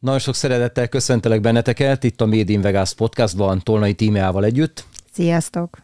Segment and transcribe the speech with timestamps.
[0.00, 4.84] Nagyon sok szeretettel köszöntelek benneteket itt a Made in Vegas podcastban Tolnai tímeával együtt.
[5.12, 5.78] Sziasztok!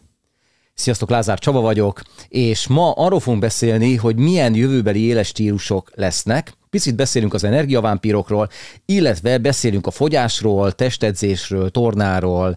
[0.74, 6.52] Sziasztok, Lázár Csaba vagyok, és ma arról fogunk beszélni, hogy milyen jövőbeli éles stílusok lesznek.
[6.70, 8.48] Picit beszélünk az energiavámpírokról,
[8.84, 12.56] illetve beszélünk a fogyásról, testedzésről, tornáról,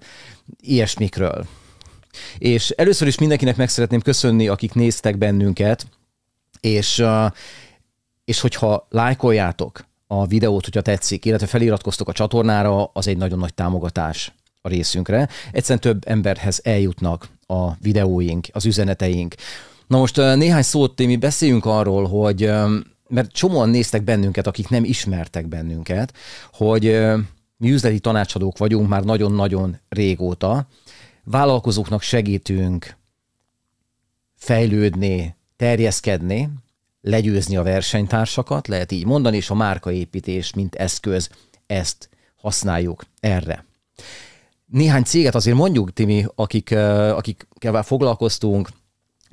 [0.62, 1.46] ilyesmikről.
[2.38, 5.88] És először is mindenkinek meg szeretném köszönni, akik néztek bennünket,
[6.62, 7.04] és,
[8.26, 13.54] és hogyha lájkoljátok a videót, hogyha tetszik, illetve feliratkoztok a csatornára, az egy nagyon nagy
[13.54, 15.30] támogatás a részünkre.
[15.52, 19.36] Egyszerűen több emberhez eljutnak a videóink, az üzeneteink.
[19.88, 22.52] Na most néhány szót mi beszéljünk arról, hogy
[23.10, 26.14] mert csomóan néztek bennünket, akik nem ismertek bennünket,
[26.52, 26.84] hogy
[27.58, 30.68] mi üzleti tanácsadók vagyunk már nagyon-nagyon régóta,
[31.24, 32.96] vállalkozóknak segítünk
[34.36, 36.50] fejlődni, terjeszkedni,
[37.08, 41.30] legyőzni a versenytársakat, lehet így mondani, és a márkaépítés, mint eszköz,
[41.66, 43.66] ezt használjuk erre.
[44.66, 46.72] Néhány céget azért mondjuk, Timi, akik,
[47.12, 48.70] akikkel foglalkoztunk,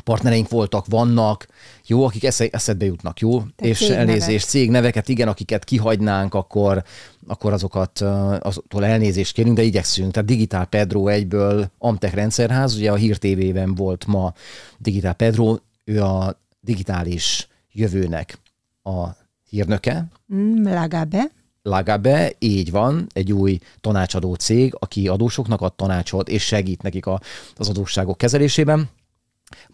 [0.04, 1.46] partnereink voltak, vannak,
[1.86, 3.42] jó, akik eszedbe jutnak, jó?
[3.56, 6.84] Te és elnézést, cégneveket, igen, akiket kihagynánk, akkor,
[7.26, 8.00] akkor azokat
[8.40, 10.12] aztól elnézést kérünk, de igyekszünk.
[10.12, 14.32] Tehát Digitál Pedro egyből, Amtech rendszerház, ugye a Hír TV-ben volt ma
[14.78, 18.38] Digitál Pedro, ő a digitális jövőnek
[18.82, 19.08] a
[19.48, 20.06] hírnöke.
[20.34, 21.30] Mm, Lagabe.
[21.62, 27.20] Lagabe, így van, egy új tanácsadó cég, aki adósoknak ad tanácsot, és segít nekik a,
[27.56, 28.88] az adósságok kezelésében.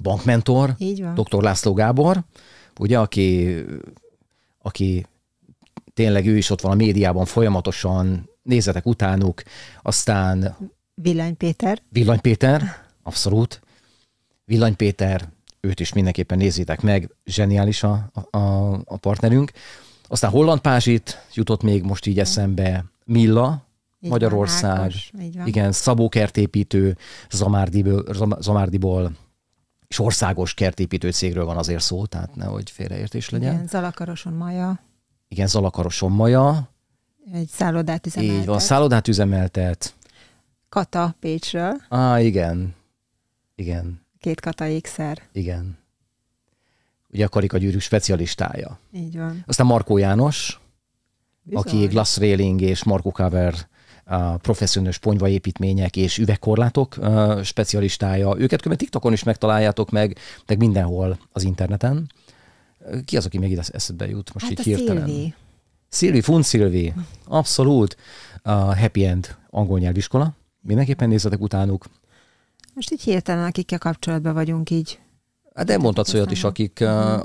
[0.02, 1.14] Bankmentor, így van.
[1.14, 1.42] dr.
[1.42, 2.24] László Gábor,
[2.78, 3.56] ugye, aki,
[4.58, 5.06] aki
[5.94, 9.42] tényleg ő is ott van a médiában folyamatosan, nézzetek utánuk,
[9.82, 10.56] aztán...
[10.94, 11.82] Villany Péter.
[11.88, 12.62] Villany Péter,
[13.02, 13.60] abszolút.
[14.44, 15.28] Villany Péter,
[15.60, 18.38] őt is mindenképpen nézzétek meg, zseniális a, a,
[18.84, 19.52] a partnerünk.
[20.08, 23.66] Aztán Holland Pázsit jutott még most így eszembe, Milla,
[24.00, 25.46] így Magyarország, van, Ákos, így van.
[25.46, 26.96] igen, Szabó kertépítő,
[27.30, 28.04] Zamárdiból,
[28.40, 29.12] Zamárdiból,
[29.88, 33.54] és országos kertépítő cégről van azért szó, tehát nehogy félreértés legyen.
[33.54, 34.80] Igen, Zalakaroson Maja.
[35.28, 36.70] Igen, Zalakaroson Maja.
[37.32, 38.40] Egy szállodát üzemeltet.
[38.40, 39.94] Így van, szállodát üzemeltet.
[40.68, 41.80] Kata Pécsről.
[41.88, 42.74] Á, igen.
[43.54, 44.00] Igen.
[44.20, 45.22] Két kata ékszer.
[45.32, 45.78] Igen.
[47.12, 48.78] Ugye a karikagyűrű specialistája.
[48.92, 49.44] Így van.
[49.46, 50.60] Aztán Markó János,
[51.42, 51.62] Bizony.
[51.62, 53.54] aki glass railing és Markó Cover
[54.04, 58.34] a professzionális ponyvaépítmények és üvegkorlátok uh, specialistája.
[58.38, 62.12] Őket követ TikTokon is megtaláljátok meg, meg mindenhol az interneten.
[63.04, 65.06] Ki az, aki még ide eszedbe jut most hát így hirtelen?
[65.06, 65.34] Szilvi.
[65.88, 66.92] Szilvi, Fun Szilvi.
[67.24, 67.96] Abszolút.
[68.42, 70.34] A Happy End angol nyelviskola.
[70.60, 71.86] Mindenképpen nézzetek utánuk.
[72.80, 75.00] Most így hirtelen, akikkel kapcsolatban vagyunk így.
[75.54, 77.20] Hát de mondhatsz olyat is, akik, uh,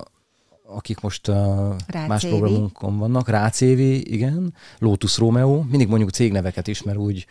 [0.68, 1.76] akik most uh,
[2.08, 3.28] más programunkon vannak.
[3.28, 4.54] Rácévi, igen.
[4.80, 5.62] Lotus Romeo.
[5.62, 7.28] Mindig mondjuk cégneveket is, mert úgy,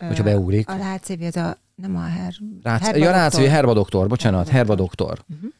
[0.00, 0.68] uh, hogyha beugrik.
[0.68, 2.34] A Rácévi, az a, nem a Her...
[2.62, 5.24] Rác, Herba ja, Rácévi, Herba doktor, bocsánat, Herba doktor.
[5.34, 5.50] Uh-huh.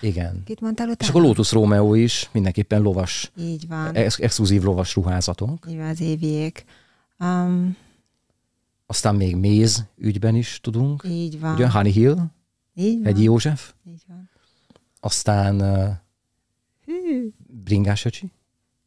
[0.00, 0.42] Igen.
[0.44, 1.00] Kit mondtál utána?
[1.00, 3.30] És akkor Lotus Romeo is, mindenképpen lovas.
[3.38, 3.94] Így van.
[3.94, 5.66] Ex- exkluzív lovas ruházatok.
[5.68, 6.64] Így van, az éviék.
[7.18, 7.76] Um,
[8.86, 11.04] aztán még Méz ügyben is tudunk.
[11.08, 11.54] Így van.
[11.54, 12.16] Ugye Honey Hill,
[12.74, 13.04] Így van.
[13.04, 13.74] Hegyi József.
[13.88, 14.30] Így van.
[15.00, 15.90] Aztán uh,
[16.84, 17.28] Hű.
[17.46, 18.32] Bringás öcsi.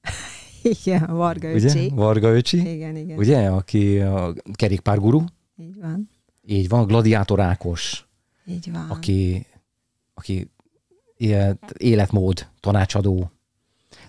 [0.83, 1.65] Igen, Varga öcsi.
[1.65, 1.95] Ugye?
[1.95, 2.73] Varga öcsi.
[2.73, 3.17] Igen, igen.
[3.17, 3.49] Ugye?
[3.49, 5.23] Aki a kerékpárguru.
[5.57, 6.09] Így van.
[6.45, 6.85] Így van.
[6.85, 8.07] Gladiátor Ákos.
[8.45, 8.89] Így van.
[8.89, 9.45] Aki,
[10.13, 10.51] aki
[11.17, 13.31] élet, életmód tanácsadó.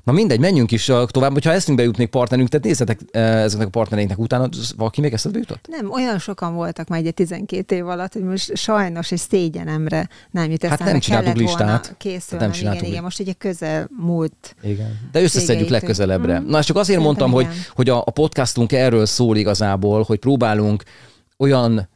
[0.04, 4.18] Na mindegy, menjünk is tovább, hogyha eszünkbe jut még partnerünk, tehát nézzetek ezeknek a partnereinknek
[4.18, 5.66] utána, valaki még eszedbe jutott?
[5.68, 10.50] Nem, olyan sokan voltak már egy 12 év alatt, hogy most sajnos és szégyenemre nem
[10.50, 11.94] jut Hát nem csináltuk listát.
[11.98, 14.56] Készülnem, nem csináltuk igen, igen, most ugye közel múlt.
[14.62, 14.98] Igen.
[15.12, 16.40] De összeszedjük legközelebbre.
[16.40, 16.48] Mm.
[16.48, 20.82] Na, és csak azért mondtam, hogy, hogy a, a podcastunk erről szól igazából, hogy próbálunk
[21.36, 21.88] olyan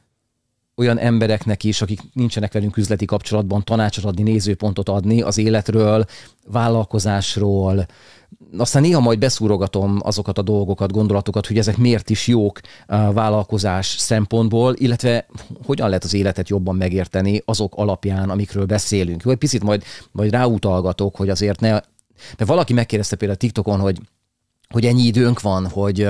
[0.76, 6.04] olyan embereknek is, akik nincsenek velünk üzleti kapcsolatban, tanácsot adni, nézőpontot adni az életről,
[6.46, 7.86] vállalkozásról.
[8.56, 13.86] Aztán néha majd beszúrogatom azokat a dolgokat, gondolatokat, hogy ezek miért is jók a vállalkozás
[13.86, 15.26] szempontból, illetve
[15.64, 19.22] hogyan lehet az életet jobban megérteni azok alapján, amikről beszélünk.
[19.24, 21.70] Jó, egy picit majd, majd ráutalgatok, hogy azért ne...
[21.70, 23.98] Mert valaki megkérdezte például TikTokon, hogy
[24.72, 26.08] hogy ennyi időnk van, hogy,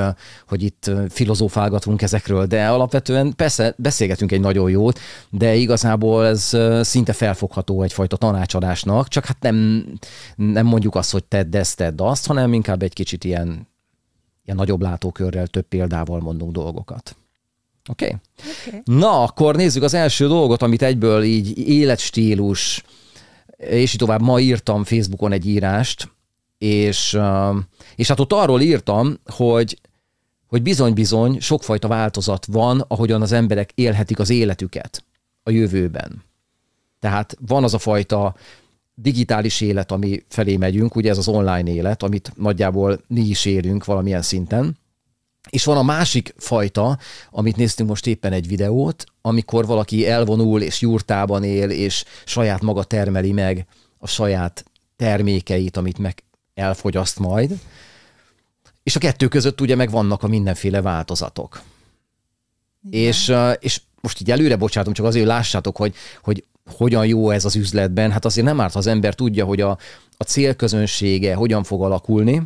[0.48, 4.98] hogy itt filozófálgatunk ezekről, de alapvetően persze beszélgetünk egy nagyon jót,
[5.30, 9.86] de igazából ez szinte felfogható egyfajta tanácsadásnak, csak hát nem,
[10.36, 13.68] nem mondjuk azt, hogy tedd ezt, tedd azt, hanem inkább egy kicsit ilyen,
[14.44, 17.16] ilyen nagyobb látókörrel, több példával mondunk dolgokat.
[17.90, 18.04] Oké?
[18.04, 18.18] Okay?
[18.66, 18.80] Okay.
[18.84, 22.84] Na, akkor nézzük az első dolgot, amit egyből így életstílus,
[23.56, 26.10] és így tovább ma írtam Facebookon egy írást,
[26.62, 27.18] és,
[27.96, 29.80] és hát ott arról írtam, hogy
[30.46, 35.04] hogy bizony-bizony sokfajta változat van, ahogyan az emberek élhetik az életüket
[35.42, 36.22] a jövőben.
[37.00, 38.34] Tehát van az a fajta
[38.94, 43.84] digitális élet, ami felé megyünk, ugye ez az online élet, amit nagyjából mi is élünk
[43.84, 44.78] valamilyen szinten,
[45.50, 46.98] és van a másik fajta,
[47.30, 52.84] amit néztünk most éppen egy videót, amikor valaki elvonul és jurtában él, és saját maga
[52.84, 53.66] termeli meg
[53.98, 54.64] a saját
[54.96, 56.22] termékeit, amit meg
[56.54, 57.58] elfogyaszt majd.
[58.82, 61.62] És a kettő között ugye meg vannak a mindenféle változatok.
[62.90, 66.44] És, és most így előre bocsátom, csak azért, hogy lássátok, hogy, hogy
[66.76, 68.10] hogyan jó ez az üzletben.
[68.10, 69.78] Hát azért nem árt, ha az ember tudja, hogy a,
[70.16, 72.42] a célközönsége hogyan fog alakulni,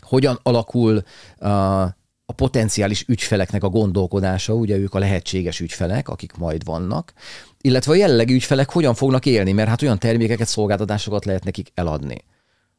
[0.00, 1.02] hogyan alakul
[1.40, 1.82] uh,
[2.26, 7.12] a potenciális ügyfeleknek a gondolkodása, ugye ők a lehetséges ügyfelek, akik majd vannak,
[7.60, 12.24] illetve a jelenlegi ügyfelek hogyan fognak élni, mert hát olyan termékeket, szolgáltatásokat lehet nekik eladni.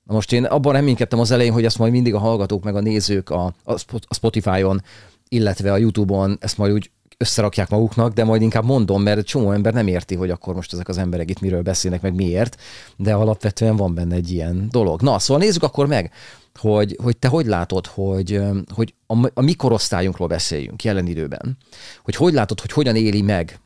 [0.06, 2.82] Na most én abban reménykedtem az elején, hogy ezt majd mindig a hallgatók meg a
[2.82, 3.76] nézők a, a
[4.10, 4.82] Spotify-on,
[5.30, 9.74] illetve a YouTube-on ezt majd úgy összerakják maguknak, de majd inkább mondom, mert csomó ember
[9.74, 12.62] nem érti, hogy akkor most ezek az emberek itt miről beszélnek, meg miért,
[12.98, 15.02] de alapvetően van benne egy ilyen dolog.
[15.02, 16.12] Na, szóval nézzük akkor meg,
[16.60, 18.42] hogy, hogy te hogy látod, hogy,
[18.74, 21.58] hogy a, a mi korosztályunkról beszéljünk jelen időben,
[22.04, 23.60] hogy hogy látod, hogy hogyan éli meg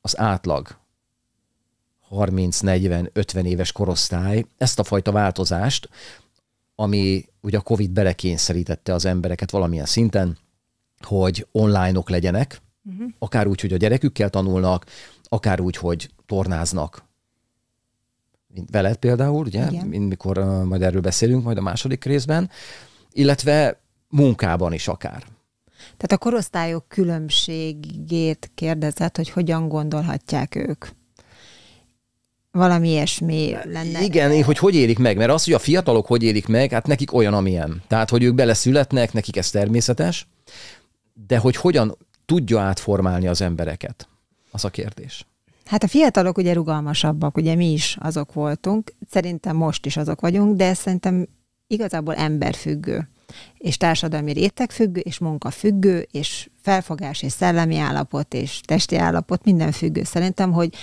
[0.00, 0.68] az átlag
[2.10, 5.88] 30-40-50 éves korosztály ezt a fajta változást,
[6.74, 10.38] ami ugye a Covid belekényszerítette az embereket valamilyen szinten,
[11.00, 13.10] hogy online-ok legyenek, uh-huh.
[13.18, 14.86] akár úgy, hogy a gyerekükkel tanulnak,
[15.22, 17.04] akár úgy, hogy tornáznak.
[18.46, 19.86] Mint veled például, ugye, Igen.
[19.86, 22.50] mikor uh, majd erről beszélünk majd a második részben,
[23.12, 25.24] illetve munkában is akár.
[25.76, 30.86] Tehát a korosztályok különbségét kérdezett, hogy hogyan gondolhatják ők
[32.56, 34.02] valami ilyesmi lenne.
[34.02, 37.12] Igen, hogy hogy élik meg, mert az, hogy a fiatalok hogy élik meg, hát nekik
[37.12, 37.82] olyan, amilyen.
[37.86, 40.26] Tehát, hogy ők beleszületnek, nekik ez természetes,
[41.26, 44.08] de hogy hogyan tudja átformálni az embereket,
[44.50, 45.26] az a kérdés.
[45.64, 50.56] Hát a fiatalok ugye rugalmasabbak, ugye mi is azok voltunk, szerintem most is azok vagyunk,
[50.56, 51.28] de szerintem
[51.66, 53.08] igazából emberfüggő,
[53.58, 60.02] és társadalmi rétegfüggő, és munkafüggő, és felfogás, és szellemi állapot, és testi állapot, minden függő
[60.04, 60.74] szerintem, hogy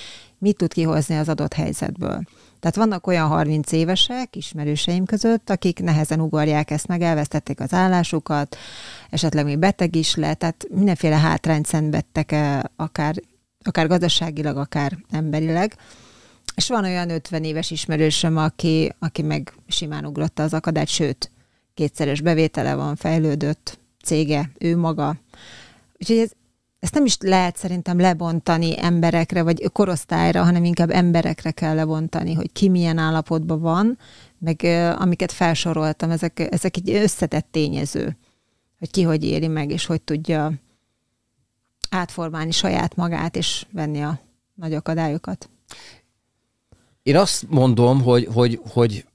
[0.43, 2.21] mit tud kihozni az adott helyzetből.
[2.59, 8.57] Tehát vannak olyan 30 évesek, ismerőseim között, akik nehezen ugorják ezt meg, elvesztették az állásukat,
[9.09, 13.15] esetleg még beteg is lett, tehát mindenféle hátrányt szenvedtek el, akár,
[13.63, 15.75] akár gazdaságilag, akár emberileg.
[16.55, 21.31] És van olyan 50 éves ismerősöm, aki, aki meg simán ugrotta az akadályt, sőt,
[21.73, 25.15] kétszeres bevétele van, fejlődött cége, ő maga.
[25.99, 26.31] Úgyhogy ez,
[26.83, 32.51] ezt nem is lehet szerintem lebontani emberekre, vagy korosztályra, hanem inkább emberekre kell lebontani, hogy
[32.51, 33.97] ki milyen állapotban van,
[34.39, 34.61] meg
[34.97, 38.17] amiket felsoroltam, ezek, ezek egy összetett tényező,
[38.79, 40.53] hogy ki hogy éri meg, és hogy tudja
[41.89, 44.19] átformálni saját magát, és venni a
[44.53, 45.49] nagy akadályokat.
[47.03, 49.05] Én azt mondom, hogy, hogy, hogy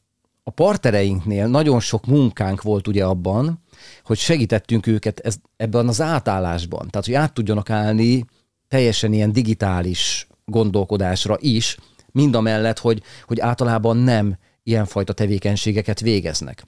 [0.49, 3.63] a partnereinknél nagyon sok munkánk volt ugye abban,
[4.05, 6.89] hogy segítettünk őket ez, ebben az átállásban.
[6.91, 8.25] Tehát, hogy át tudjanak állni
[8.69, 11.77] teljesen ilyen digitális gondolkodásra is,
[12.13, 16.65] mind a mellett, hogy, hogy általában nem ilyenfajta tevékenységeket végeznek.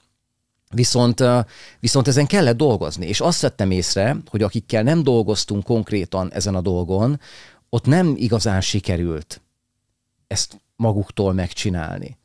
[0.75, 1.23] Viszont,
[1.81, 6.61] viszont ezen kellett dolgozni, és azt vettem észre, hogy akikkel nem dolgoztunk konkrétan ezen a
[6.61, 7.21] dolgon,
[7.69, 9.41] ott nem igazán sikerült
[10.27, 12.19] ezt maguktól megcsinálni.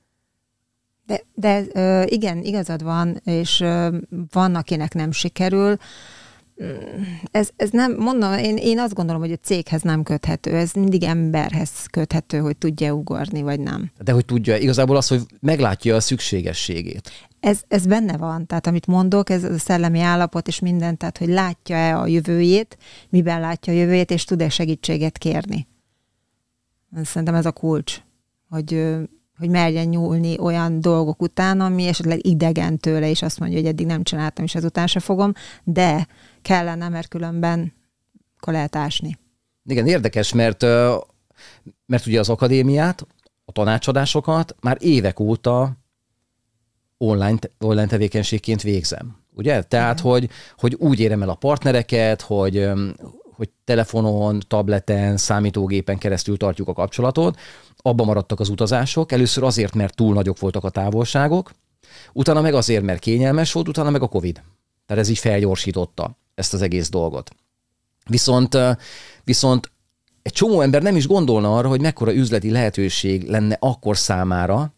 [1.05, 1.65] De, de
[2.05, 3.63] igen, igazad van, és
[4.31, 5.77] van, akinek nem sikerül.
[7.31, 11.03] Ez, ez nem, mondom, én, én azt gondolom, hogy a céghez nem köthető, ez mindig
[11.03, 13.91] emberhez köthető, hogy tudja ugorni, vagy nem.
[14.03, 17.11] De hogy tudja, igazából az, hogy meglátja a szükségességét.
[17.39, 21.29] Ez, ez benne van, tehát amit mondok, ez a szellemi állapot és minden, tehát hogy
[21.29, 22.77] látja-e a jövőjét,
[23.09, 25.67] miben látja a jövőjét, és tud-e segítséget kérni.
[27.03, 28.01] Szerintem ez a kulcs,
[28.49, 28.95] hogy
[29.37, 33.85] hogy merjen nyúlni olyan dolgok után, ami esetleg idegen tőle, és azt mondja, hogy eddig
[33.85, 35.31] nem csináltam, és ezután se fogom,
[35.63, 36.07] de
[36.41, 37.73] kellene, mert különben
[38.37, 39.17] akkor lehet ásni.
[39.65, 40.61] Igen, érdekes, mert,
[41.85, 43.07] mert ugye az akadémiát,
[43.45, 45.77] a tanácsadásokat már évek óta
[46.97, 49.17] online, online tevékenységként végzem.
[49.33, 49.61] Ugye?
[49.61, 52.69] Tehát, hogy, hogy úgy érem el a partnereket, hogy,
[53.35, 57.39] hogy telefonon, tableten, számítógépen keresztül tartjuk a kapcsolatot,
[57.77, 61.51] abba maradtak az utazások, először azért, mert túl nagyok voltak a távolságok,
[62.13, 64.41] utána meg azért, mert kényelmes volt, utána meg a Covid.
[64.85, 67.29] Tehát ez így felgyorsította ezt az egész dolgot.
[68.09, 68.57] Viszont,
[69.23, 69.71] viszont
[70.21, 74.73] egy csomó ember nem is gondolna arra, hogy mekkora üzleti lehetőség lenne akkor számára,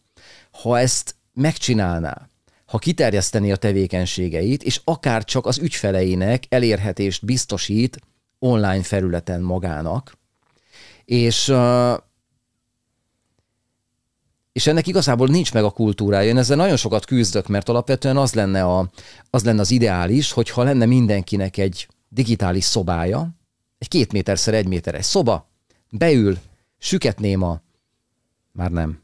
[0.62, 2.30] ha ezt megcsinálná.
[2.66, 8.00] ha kiterjeszteni a tevékenységeit, és akár csak az ügyfeleinek elérhetést biztosít
[8.40, 10.18] online felületen magának,
[11.06, 11.54] és
[14.58, 16.30] és ennek igazából nincs meg a kultúrája.
[16.30, 18.90] Én ezzel nagyon sokat küzdök, mert alapvetően az lenne, a,
[19.30, 23.30] az lenne az ideális, hogyha lenne mindenkinek egy digitális szobája,
[23.78, 25.50] egy két méterszer egy méteres szoba,
[25.90, 26.38] beül,
[26.78, 27.62] süket néma,
[28.52, 29.02] már nem,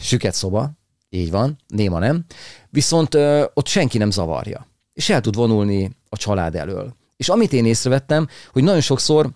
[0.00, 0.72] süket szoba,
[1.08, 2.24] így van, néma nem,
[2.70, 6.96] viszont ö, ott senki nem zavarja, és el tud vonulni a család elől.
[7.16, 9.30] És amit én észrevettem, hogy nagyon sokszor,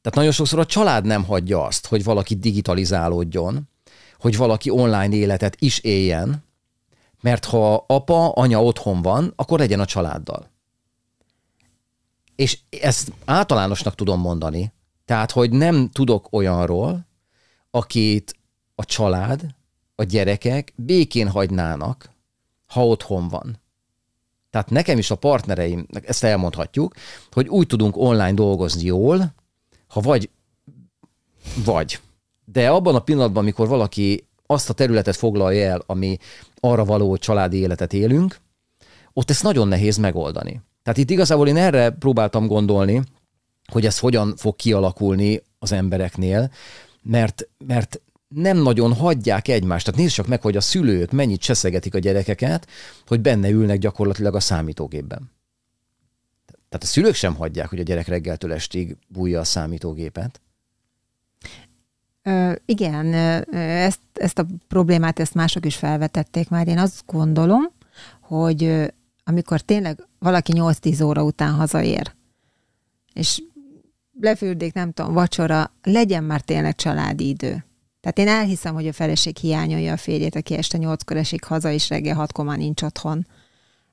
[0.00, 3.68] tehát nagyon sokszor a család nem hagyja azt, hogy valaki digitalizálódjon,
[4.18, 6.44] hogy valaki online életet is éljen,
[7.20, 10.50] mert ha apa, anya otthon van, akkor legyen a családdal.
[12.36, 14.72] És ezt általánosnak tudom mondani,
[15.04, 17.06] tehát, hogy nem tudok olyanról,
[17.70, 18.34] akit
[18.74, 19.46] a család,
[19.94, 22.10] a gyerekek békén hagynának,
[22.66, 23.60] ha otthon van.
[24.50, 26.94] Tehát nekem is a partnereim, ezt elmondhatjuk,
[27.30, 29.34] hogy úgy tudunk online dolgozni jól,
[29.88, 30.30] ha vagy,
[31.64, 32.00] vagy.
[32.44, 36.16] De abban a pillanatban, amikor valaki azt a területet foglalja el, ami
[36.60, 38.40] arra való családi életet élünk,
[39.12, 40.60] ott ezt nagyon nehéz megoldani.
[40.82, 43.02] Tehát itt igazából én erre próbáltam gondolni,
[43.72, 46.50] hogy ez hogyan fog kialakulni az embereknél,
[47.02, 48.00] mert, mert
[48.34, 49.84] nem nagyon hagyják egymást.
[49.84, 52.66] Tehát nézd csak meg, hogy a szülők mennyit cseszegetik a gyerekeket,
[53.06, 55.30] hogy benne ülnek gyakorlatilag a számítógépben.
[56.46, 60.40] Tehát a szülők sem hagyják, hogy a gyerek reggeltől estig bújja a számítógépet.
[62.22, 63.14] Ö, igen,
[63.54, 66.68] ezt, ezt a problémát, ezt mások is felvetették már.
[66.68, 67.62] Én azt gondolom,
[68.20, 68.92] hogy
[69.24, 72.12] amikor tényleg valaki 8-10 óra után hazaér,
[73.12, 73.42] és
[74.20, 77.64] lefürdik, nem tudom, vacsora, legyen már tényleg családi idő.
[78.00, 81.88] Tehát én elhiszem, hogy a feleség hiányolja a férjét, aki este nyolckor esik haza, és
[81.88, 83.26] reggel hatkor már nincs otthon.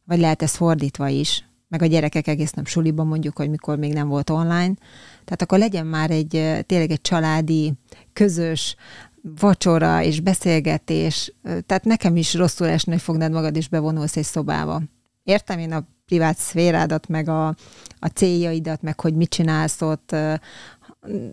[0.06, 1.46] Vagy lehet ez fordítva is.
[1.68, 4.74] Meg a gyerekek egész nap suliban mondjuk, hogy mikor még nem volt online.
[5.26, 6.30] Tehát akkor legyen már egy
[6.66, 7.74] tényleg egy családi,
[8.14, 8.76] közös
[9.40, 11.34] vacsora és beszélgetés.
[11.44, 14.82] Tehát nekem is rosszul esne, hogy fognád magad és bevonulsz egy szobába.
[15.24, 17.48] Értem én a privát szférádat, meg a,
[18.00, 20.16] a céljaidat, meg hogy mit csinálsz ott,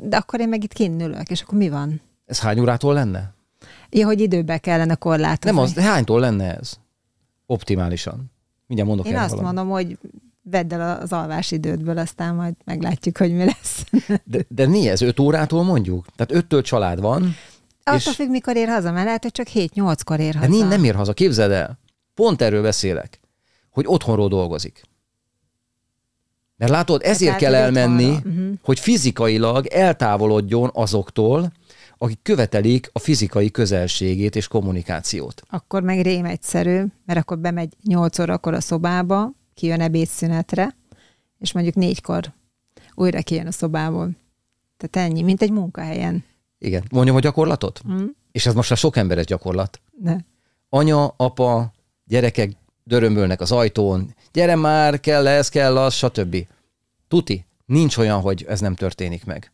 [0.02, 2.00] de akkor én meg itt kint ülök, és akkor mi van?
[2.26, 3.34] Ez hány órától lenne?
[3.90, 5.56] Ja, hogy időbe kellene korlátozni.
[5.56, 6.72] Nem az, de hánytól lenne ez?
[7.46, 8.32] Optimálisan.
[8.66, 9.46] Mindjárt mondok Én azt valami.
[9.46, 9.98] mondom, hogy
[10.42, 13.84] vedd el az alvás idődből, aztán majd meglátjuk, hogy mi lesz.
[14.24, 15.00] De, de mi ez?
[15.00, 16.06] 5 órától mondjuk?
[16.16, 17.34] Tehát 5-től család van.
[17.82, 18.16] Attól és...
[18.16, 20.50] függ, mikor ér haza, mert lehet, hogy csak 7-8-kor ér haza.
[20.50, 21.78] De nem, nem ér haza, képzeld el.
[22.14, 23.20] Pont erről beszélek,
[23.70, 24.82] hogy otthonról dolgozik.
[26.56, 28.52] Mert látod, ezért hát kell elmenni, uh-huh.
[28.62, 31.52] hogy fizikailag eltávolodjon azoktól,
[32.04, 35.42] akik követelik a fizikai közelségét és kommunikációt.
[35.50, 40.76] Akkor meg rém egyszerű, mert akkor bemegy 8 órakor a szobába, kijön ebédszünetre,
[41.38, 42.32] és mondjuk négykor
[42.94, 44.10] újra kijön a szobából.
[44.76, 46.24] Tehát ennyi, mint egy munkahelyen.
[46.58, 46.84] Igen.
[46.90, 47.80] Mondjam a gyakorlatot?
[47.88, 48.06] Mm.
[48.32, 49.80] És ez most a sok emberes gyakorlat.
[50.00, 50.16] Ne.
[50.68, 51.72] Anya, apa,
[52.04, 56.46] gyerekek dörömbölnek az ajtón, gyere már, kell ez, kell az, stb.
[57.08, 59.52] Tuti, nincs olyan, hogy ez nem történik meg.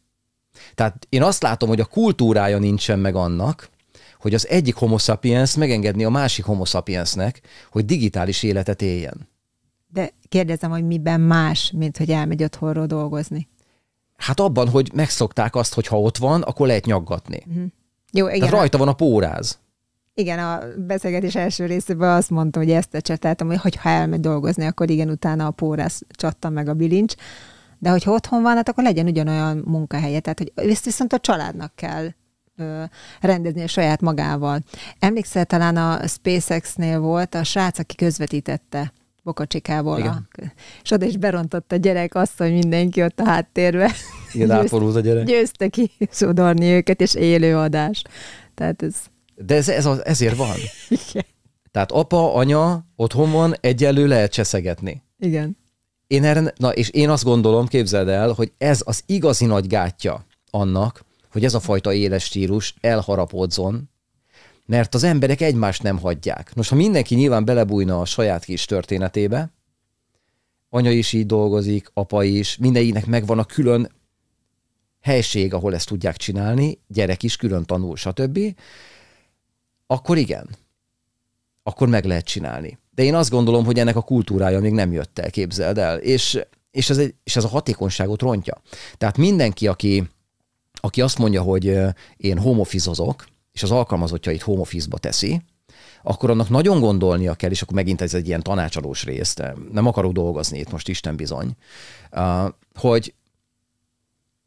[0.74, 3.70] Tehát én azt látom, hogy a kultúrája nincsen meg annak,
[4.18, 7.40] hogy az egyik homo sapiens megengedni a másik homo sapiensnek,
[7.70, 9.28] hogy digitális életet éljen.
[9.88, 13.48] De kérdezem, hogy miben más, mint hogy elmegy otthonról dolgozni?
[14.16, 17.42] Hát abban, hogy megszokták azt, hogy ha ott van, akkor lehet nyaggatni.
[17.46, 17.64] Uh-huh.
[18.12, 18.38] Jó, igen.
[18.38, 19.58] Tehát rajta van a póráz.
[20.14, 24.90] Igen, a beszélgetés első részében azt mondtam, hogy ezt cseteltem, hogy ha elmegy dolgozni, akkor
[24.90, 27.14] igen, utána a póráz csattan meg a bilincs.
[27.80, 30.20] De hogyha otthon van, hát akkor legyen ugyanolyan munkahelye.
[30.20, 32.08] Tehát, hogy ezt viszont a családnak kell
[33.20, 34.60] rendezni a saját magával.
[34.98, 40.02] Emlékszel, talán a SpaceX-nél volt a srác, aki közvetítette Bokacsikából.
[40.02, 40.22] A,
[40.82, 43.92] és oda is berontott a gyerek azt, hogy mindenki ott a háttérbe.
[44.32, 45.24] Igen, átforult a gyerek.
[45.24, 48.02] Győzte ki sodorni őket, és élő adás.
[48.54, 48.94] Tehát ez...
[49.34, 50.56] De ez, ez az, ezért van.
[51.10, 51.24] Igen.
[51.70, 55.02] Tehát apa, anya otthon van, egyelő lehet cseszegetni.
[55.18, 55.56] Igen.
[56.10, 60.26] Én erre, na és én azt gondolom, képzeld el, hogy ez az igazi nagy gátja
[60.50, 63.90] annak, hogy ez a fajta éles stílus elharapódzon,
[64.66, 66.54] mert az emberek egymást nem hagyják.
[66.54, 69.52] Nos, ha mindenki nyilván belebújna a saját kis történetébe,
[70.68, 73.92] anya is így dolgozik, apa is, mindenkinek megvan a külön
[75.00, 78.38] helység, ahol ezt tudják csinálni, gyerek is külön tanul, stb.,
[79.86, 80.48] akkor igen,
[81.62, 82.78] akkor meg lehet csinálni.
[83.00, 85.98] De én azt gondolom, hogy ennek a kultúrája még nem jött el, képzeld el.
[85.98, 86.40] És,
[86.70, 88.62] és, ez, egy, és ez a hatékonyságot rontja.
[88.96, 90.10] Tehát mindenki, aki,
[90.72, 91.78] aki azt mondja, hogy
[92.16, 95.42] én homofizozok, és az alkalmazottjait home office-ba teszi,
[96.02, 99.86] akkor annak nagyon gondolnia kell, és akkor megint ez egy ilyen tanácsadós rész, de nem
[99.86, 101.56] akarok dolgozni itt most, Isten bizony,
[102.74, 103.14] hogy,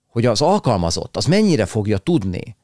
[0.08, 2.56] hogy az alkalmazott, az mennyire fogja tudni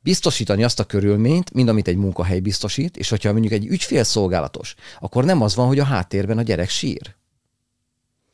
[0.00, 4.74] biztosítani azt a körülményt, mint amit egy munkahely biztosít, és hogyha mondjuk egy ügyfél szolgálatos,
[5.00, 7.14] akkor nem az van, hogy a háttérben a gyerek sír,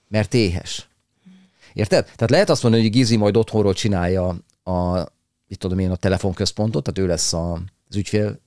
[0.08, 0.88] mert éhes.
[1.73, 2.04] Érted?
[2.04, 5.00] Tehát lehet azt mondani, hogy Gizi majd otthonról csinálja a,
[5.49, 7.52] itt tudom én, a telefonközpontot, tehát ő lesz a,
[7.88, 8.40] az ügyfél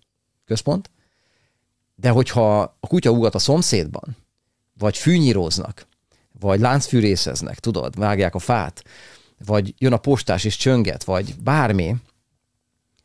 [1.96, 4.18] de hogyha a kutya ugat a szomszédban,
[4.78, 5.88] vagy fűnyíróznak,
[6.40, 8.84] vagy láncfűrészeznek, tudod, vágják a fát,
[9.46, 11.96] vagy jön a postás és csönget, vagy bármi,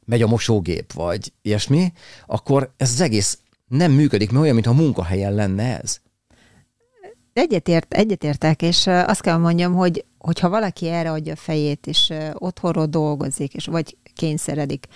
[0.04, 1.92] megy a mosógép, vagy ilyesmi,
[2.26, 5.99] akkor ez az egész nem működik, mert olyan, mintha munkahelyen lenne ez.
[7.32, 12.87] Egyetért, egyetértek, és azt kell mondjam, hogy hogyha valaki erre adja a fejét, és otthonról
[12.87, 14.87] dolgozik, és vagy kényszeredik,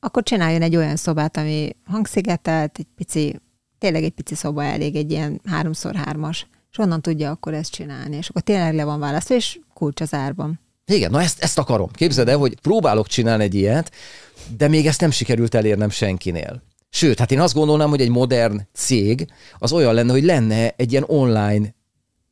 [0.00, 3.40] akkor csináljon egy olyan szobát, ami hangszigetelt, egy pici,
[3.78, 8.16] tényleg egy pici szoba elég, egy ilyen háromszor hármas, és onnan tudja akkor ezt csinálni,
[8.16, 10.60] és akkor tényleg le van választva, és kulcs az árban.
[10.86, 11.90] Igen, na ezt, ezt akarom.
[11.90, 13.92] Képzeld el, hogy próbálok csinálni egy ilyet,
[14.56, 16.62] de még ezt nem sikerült elérnem senkinél.
[16.88, 19.26] Sőt, hát én azt gondolnám, hogy egy modern cég
[19.58, 21.74] az olyan lenne, hogy lenne egy ilyen online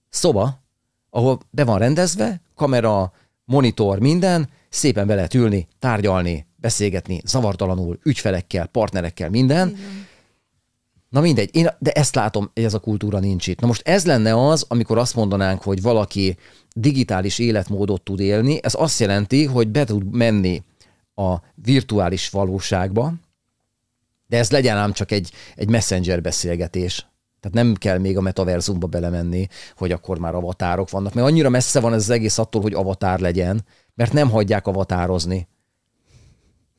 [0.08, 0.62] szoba,
[1.10, 3.12] ahol be van rendezve, kamera,
[3.44, 9.68] monitor, minden, szépen be lehet ülni, tárgyalni, beszélgetni, zavartalanul, ügyfelekkel, partnerekkel, minden.
[9.68, 10.06] Igen.
[11.08, 13.60] Na mindegy, én, de ezt látom, hogy ez a kultúra nincs itt.
[13.60, 16.36] Na most ez lenne az, amikor azt mondanánk, hogy valaki
[16.74, 20.62] digitális életmódot tud élni, ez azt jelenti, hogy be tud menni
[21.18, 23.12] a virtuális valóságba,
[24.26, 27.06] de ez legyen ám csak egy, egy messenger beszélgetés.
[27.40, 31.80] Tehát nem kell még a metaverzumba belemenni, hogy akkor már avatárok vannak, mert annyira messze
[31.80, 35.48] van ez az egész attól, hogy avatár legyen, mert nem hagyják avatározni.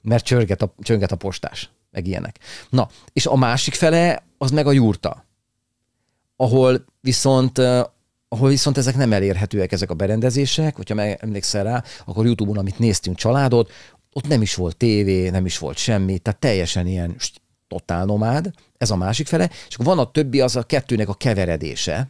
[0.01, 2.39] Mert csörget a, csönget a postás, meg ilyenek.
[2.69, 5.25] Na, és a másik fele, az meg a jurta,
[6.35, 7.61] ahol viszont
[8.31, 13.17] ahol viszont ezek nem elérhetőek, ezek a berendezések, hogyha emlékszel rá, akkor YouTube-on, amit néztünk
[13.17, 13.71] családot,
[14.13, 17.15] ott nem is volt tévé, nem is volt semmi, tehát teljesen ilyen
[17.67, 21.13] totál nomád, ez a másik fele, és akkor van a többi, az a kettőnek a
[21.13, 22.09] keveredése,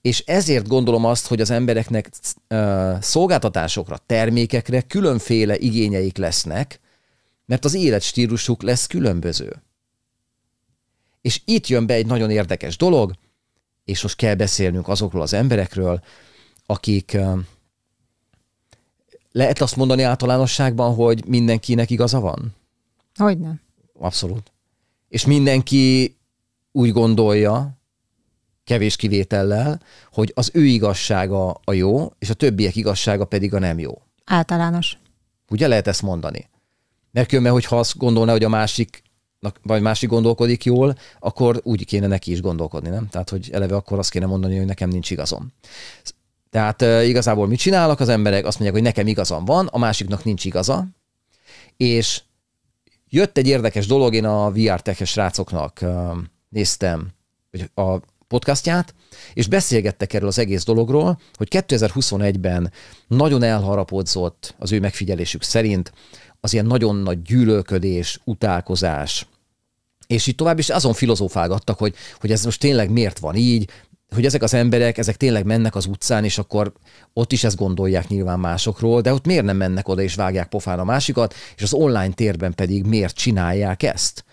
[0.00, 2.10] és ezért gondolom azt, hogy az embereknek
[2.48, 6.80] uh, szolgáltatásokra, termékekre különféle igényeik lesznek,
[7.46, 9.62] mert az életstílusuk lesz különböző.
[11.20, 13.12] És itt jön be egy nagyon érdekes dolog,
[13.84, 16.02] és most kell beszélnünk azokról az emberekről,
[16.66, 17.38] akik uh,
[19.32, 22.54] lehet azt mondani általánosságban, hogy mindenkinek igaza van?
[23.14, 23.60] Hogyne.
[23.98, 24.52] Abszolút.
[25.08, 26.16] És mindenki
[26.72, 27.78] úgy gondolja,
[28.64, 29.80] kevés kivétellel,
[30.12, 34.02] hogy az ő igazsága a jó, és a többiek igazsága pedig a nem jó.
[34.24, 34.98] Általános.
[35.48, 36.48] Ugye lehet ezt mondani?
[37.10, 39.02] Mert különben, hogyha azt gondolná, hogy a másik
[39.62, 43.08] vagy másik gondolkodik jól, akkor úgy kéne neki is gondolkodni, nem?
[43.08, 45.52] Tehát, hogy eleve akkor azt kéne mondani, hogy nekem nincs igazom.
[46.50, 48.46] Tehát igazából mit csinálnak az emberek?
[48.46, 50.86] Azt mondják, hogy nekem igazam van, a másiknak nincs igaza,
[51.76, 52.22] és
[53.08, 56.16] jött egy érdekes dolog, én a VR teches srácoknak uh,
[56.48, 57.08] néztem
[57.74, 57.96] a
[58.28, 58.94] podcastját,
[59.34, 62.72] és beszélgettek erről az egész dologról, hogy 2021-ben
[63.06, 65.92] nagyon elharapodzott az ő megfigyelésük szerint
[66.40, 69.26] az ilyen nagyon nagy gyűlölködés, utálkozás,
[70.06, 73.70] és így tovább is azon filozófálgattak, hogy, hogy ez most tényleg miért van így,
[74.14, 76.72] hogy ezek az emberek, ezek tényleg mennek az utcán, és akkor
[77.12, 80.78] ott is ezt gondolják nyilván másokról, de ott miért nem mennek oda és vágják pofán
[80.78, 84.24] a másikat, és az online térben pedig miért csinálják ezt?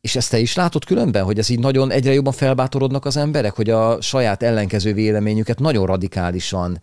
[0.00, 3.54] És ezt te is látod különben, hogy ez így nagyon egyre jobban felbátorodnak az emberek,
[3.54, 6.80] hogy a saját ellenkező véleményüket nagyon radikálisan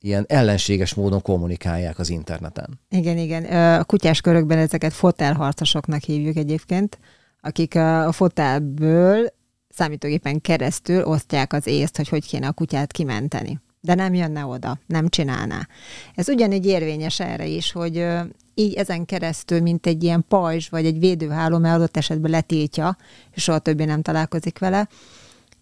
[0.00, 2.80] ilyen ellenséges módon kommunikálják az interneten.
[2.90, 3.44] Igen, igen.
[3.80, 6.98] A kutyás körökben ezeket fotelharcosoknak hívjuk egyébként,
[7.40, 9.32] akik a fotelből
[9.80, 13.60] számítógépen keresztül osztják az észt, hogy hogy kéne a kutyát kimenteni.
[13.80, 15.68] De nem jönne oda, nem csinálná.
[16.14, 18.06] Ez ugyanígy érvényes erre is, hogy
[18.54, 22.96] így ezen keresztül, mint egy ilyen pajzs, vagy egy védőháló, mert adott esetben letiltja,
[23.30, 24.88] és soha többé nem találkozik vele,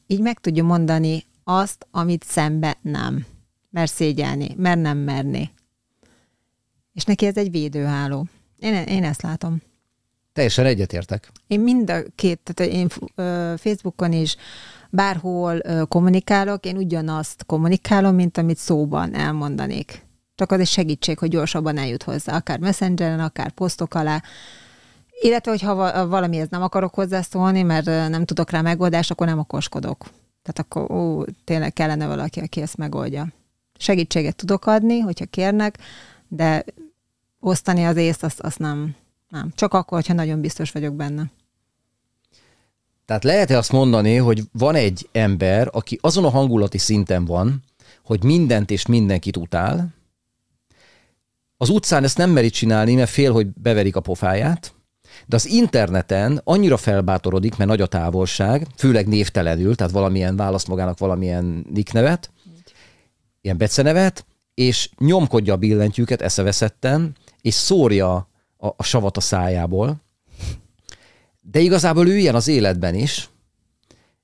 [0.07, 3.26] így meg tudja mondani azt, amit szembe nem.
[3.70, 5.50] Mert szégyelni, mert nem merni.
[6.92, 8.26] És neki ez egy védőháló.
[8.59, 9.67] Én, én ezt látom.
[10.38, 11.31] Teljesen egyetértek.
[11.46, 12.88] Én mind a két, tehát én
[13.57, 14.37] Facebookon is
[14.90, 20.03] bárhol kommunikálok, én ugyanazt kommunikálom, mint amit szóban elmondanék.
[20.35, 24.22] Csak az egy segítség, hogy gyorsabban eljut hozzá, akár messengeren, akár posztok alá.
[25.20, 30.07] Illetve, hogyha valamihez nem akarok hozzászólni, mert nem tudok rá megoldást, akkor nem okoskodok.
[30.42, 33.29] Tehát akkor ó, tényleg kellene valaki, aki ezt megoldja.
[33.79, 35.79] Segítséget tudok adni, hogyha kérnek,
[36.29, 36.64] de
[37.40, 38.94] osztani az észt, azt, azt nem,
[39.28, 39.52] nem.
[39.54, 41.30] Csak akkor, hogyha nagyon biztos vagyok benne.
[43.04, 47.62] Tehát lehet-e azt mondani, hogy van egy ember, aki azon a hangulati szinten van,
[48.04, 49.94] hogy mindent és mindenkit utál,
[51.56, 54.74] az utcán ezt nem meri csinálni, mert fél, hogy beverik a pofáját,
[55.26, 60.98] de az interneten annyira felbátorodik, mert nagy a távolság, főleg névtelenül, tehát valamilyen választ magának
[60.98, 62.30] valamilyen nick nevet,
[63.40, 68.27] ilyen becenevet, és nyomkodja a billentyűket eszeveszetten, és szórja
[68.59, 69.97] a, a savat a szájából.
[71.40, 73.29] De igazából ő ilyen az életben is.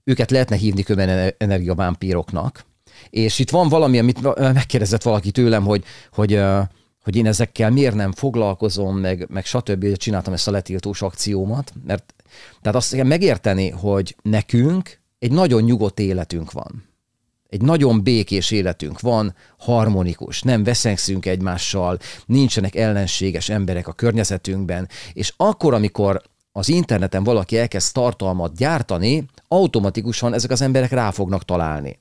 [0.05, 2.64] Őket lehetne hívni köven energiavámpíroknak.
[3.11, 6.40] És itt van valami, amit megkérdezett valaki tőlem, hogy, hogy
[7.05, 9.97] hogy én ezekkel miért nem foglalkozom, meg, meg stb.
[9.97, 12.14] Csináltam ezt a letiltós akciómat, mert
[12.62, 16.85] tehát azt kell megérteni, hogy nekünk egy nagyon nyugodt életünk van.
[17.54, 25.32] Egy nagyon békés életünk van, harmonikus, nem veszengszünk egymással, nincsenek ellenséges emberek a környezetünkben, és
[25.36, 31.98] akkor, amikor az interneten valaki elkezd tartalmat gyártani, automatikusan ezek az emberek rá fognak találni.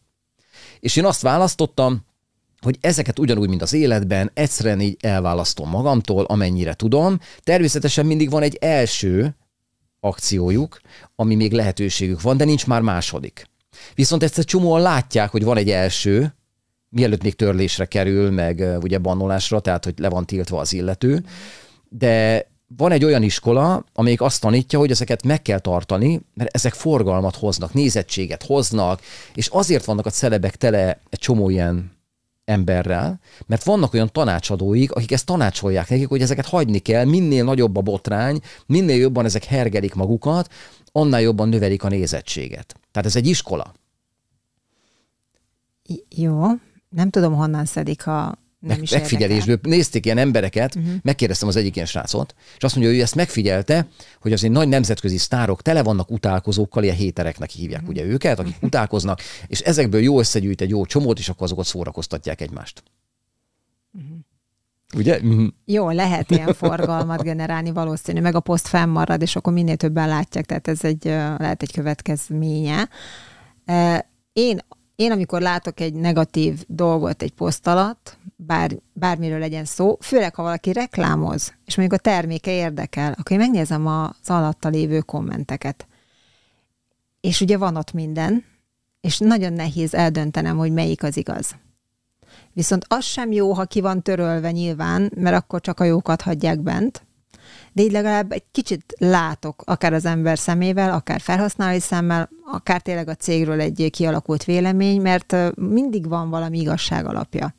[0.80, 2.06] És én azt választottam,
[2.62, 7.20] hogy ezeket ugyanúgy, mint az életben, egyszerűen így elválasztom magamtól, amennyire tudom.
[7.40, 9.36] Természetesen mindig van egy első
[10.00, 10.80] akciójuk,
[11.16, 13.52] ami még lehetőségük van, de nincs már második.
[13.96, 16.36] Viszont ezt egy csomóan látják, hogy van egy első,
[16.90, 21.24] mielőtt még törlésre kerül, meg ugye bannolásra, tehát hogy le van tiltva az illető,
[21.90, 22.46] de
[22.78, 27.36] van egy olyan iskola, amelyik azt tanítja, hogy ezeket meg kell tartani, mert ezek forgalmat
[27.36, 29.02] hoznak, nézettséget hoznak,
[29.34, 31.92] és azért vannak a celebek tele egy csomó ilyen
[32.46, 37.78] emberrel, mert vannak olyan tanácsadóik, akik ezt tanácsolják nekik, hogy ezeket hagyni kell, minél nagyobb
[37.78, 40.50] a botrány, minél jobban ezek hergelik magukat,
[40.92, 42.76] annál jobban növelik a nézettséget.
[42.94, 43.74] Tehát ez egy iskola.
[46.10, 46.46] Jó,
[46.90, 49.60] nem tudom, honnan szedik a nem meg, megfigyelésből.
[49.62, 50.94] Nézték ilyen embereket, uh-huh.
[51.02, 53.88] megkérdeztem az egyik ilyen srácot, és azt mondja, hogy ő ezt megfigyelte,
[54.22, 57.96] hogy az egy nagy nemzetközi sztárok tele vannak utálkozókkal, ilyen hétereknek hívják uh-huh.
[57.96, 62.42] ugye őket, akik utálkoznak, és ezekből jó összegyűjt egy jó csomót, és akkor azokat szórakoztatják
[62.42, 62.84] egymást.
[64.96, 65.20] Ugye?
[65.20, 65.48] Uh-huh.
[65.66, 70.46] Jó, lehet ilyen forgalmat generálni valószínű, meg a poszt fennmarad, és akkor minél többen látják,
[70.46, 71.04] tehát ez egy,
[71.38, 72.90] lehet egy következménye.
[74.34, 74.60] Én
[74.96, 80.44] én amikor látok egy negatív dolgot egy poszt alatt, bár, bármiről legyen szó, főleg ha
[80.44, 85.88] valaki reklámoz, és mondjuk a terméke érdekel, akkor én megnézem az alatta lévő kommenteket.
[87.22, 88.46] És ugye van ott minden,
[89.02, 91.56] és nagyon nehéz eldöntenem, hogy melyik az igaz.
[92.54, 96.60] Viszont az sem jó, ha ki van törölve nyilván, mert akkor csak a jókat hagyják
[96.60, 97.06] bent,
[97.74, 103.08] de így legalább egy kicsit látok, akár az ember szemével, akár felhasználói szemmel, akár tényleg
[103.08, 107.54] a cégről egy kialakult vélemény, mert mindig van valami igazság alapja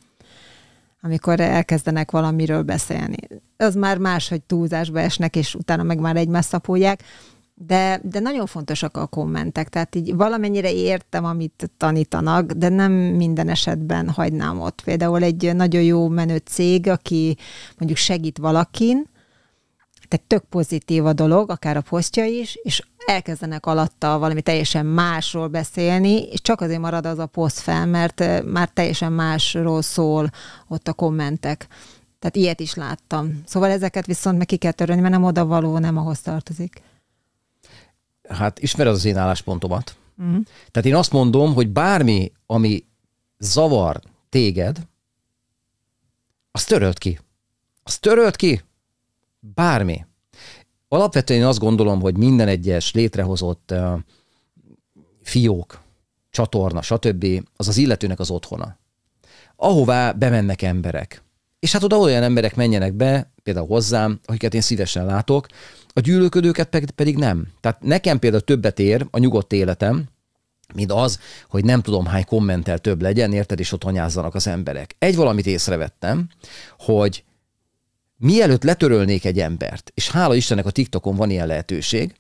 [1.05, 3.17] amikor elkezdenek valamiről beszélni.
[3.57, 7.03] Az már más, hogy túlzásba esnek, és utána meg már egymás szapolják,
[7.55, 13.49] de, de nagyon fontosak a kommentek, tehát így valamennyire értem, amit tanítanak, de nem minden
[13.49, 14.81] esetben hagynám ott.
[14.85, 17.37] Például egy nagyon jó menő cég, aki
[17.79, 19.13] mondjuk segít valakin,
[20.09, 25.49] tehát tök pozitív a dolog, akár a posztja is, és elkezdenek alatta valami teljesen másról
[25.49, 30.31] beszélni, és csak azért marad az a poszt fel, mert már teljesen másról szól
[30.69, 31.67] ott a kommentek.
[32.19, 33.43] Tehát ilyet is láttam.
[33.47, 36.83] Szóval ezeket viszont meg ki kell törölni, mert nem oda való, nem ahhoz tartozik.
[38.35, 39.97] Hát ismered az én álláspontomat.
[40.19, 40.45] Uh-huh.
[40.71, 42.85] Tehát én azt mondom, hogy bármi, ami
[43.39, 44.87] zavar téged,
[46.51, 47.21] az törölt ki.
[47.83, 48.63] Az törölt ki,
[49.55, 50.07] Bármi.
[50.89, 53.99] Alapvetően én azt gondolom, hogy minden egyes létrehozott uh,
[55.23, 55.81] fiók,
[56.31, 57.27] csatorna, stb.
[57.57, 58.79] az az illetőnek az otthona.
[59.57, 61.23] Ahová bemennek emberek.
[61.59, 65.47] És hát oda olyan emberek menjenek be, például hozzám, akiket én szívesen látok,
[65.97, 67.47] a gyűlölködőket pedig nem.
[67.61, 70.05] Tehát nekem például többet ér a nyugodt életem,
[70.75, 74.97] mint az, hogy nem tudom hány kommentel több legyen, érted, és ott anyázzanak az emberek.
[74.99, 76.29] Egy valamit észrevettem,
[76.79, 77.25] hogy
[78.17, 82.15] mielőtt letörölnék egy embert, és hála Istennek a TikTokon van ilyen lehetőség,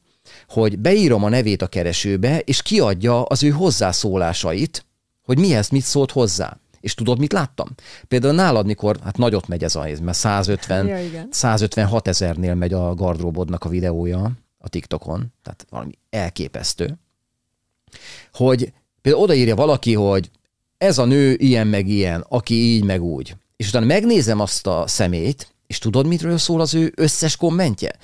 [0.48, 4.87] hogy beírom a nevét a keresőbe, és kiadja az ő hozzászólásait,
[5.24, 6.58] hogy mihez mit szólt hozzá.
[6.85, 7.68] És tudod, mit láttam?
[8.09, 12.94] Például nálad, mikor, hát nagyot megy ez a mert 150, ja, 156 ezernél megy a
[12.94, 16.99] gardróbodnak a videója a TikTokon, tehát valami elképesztő,
[18.33, 20.31] hogy például odaírja valaki, hogy
[20.79, 23.37] ez a nő ilyen meg ilyen, aki így meg úgy.
[23.57, 27.97] És utána megnézem azt a szemét, és tudod, mitről szól az ő összes kommentje?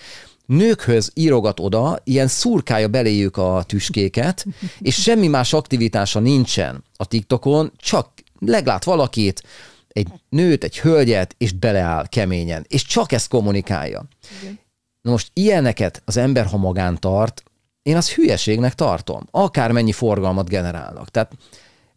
[0.46, 4.46] Nőkhöz írogat oda, ilyen szurkálja beléjük a tüskéket,
[4.78, 8.08] és semmi más aktivitása nincsen a TikTokon, csak
[8.40, 9.42] leglát valakit,
[9.88, 14.04] egy nőt, egy hölgyet, és beleáll keményen, és csak ezt kommunikálja.
[14.40, 14.58] Igen.
[15.02, 17.42] Na most ilyeneket az ember, ha magán tart,
[17.82, 21.08] én azt hülyeségnek tartom, akármennyi forgalmat generálnak.
[21.08, 21.32] Tehát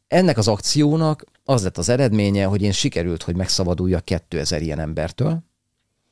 [0.07, 5.43] ennek az akciónak az lett az eredménye, hogy én sikerült, hogy megszabaduljak 2000 ilyen embertől,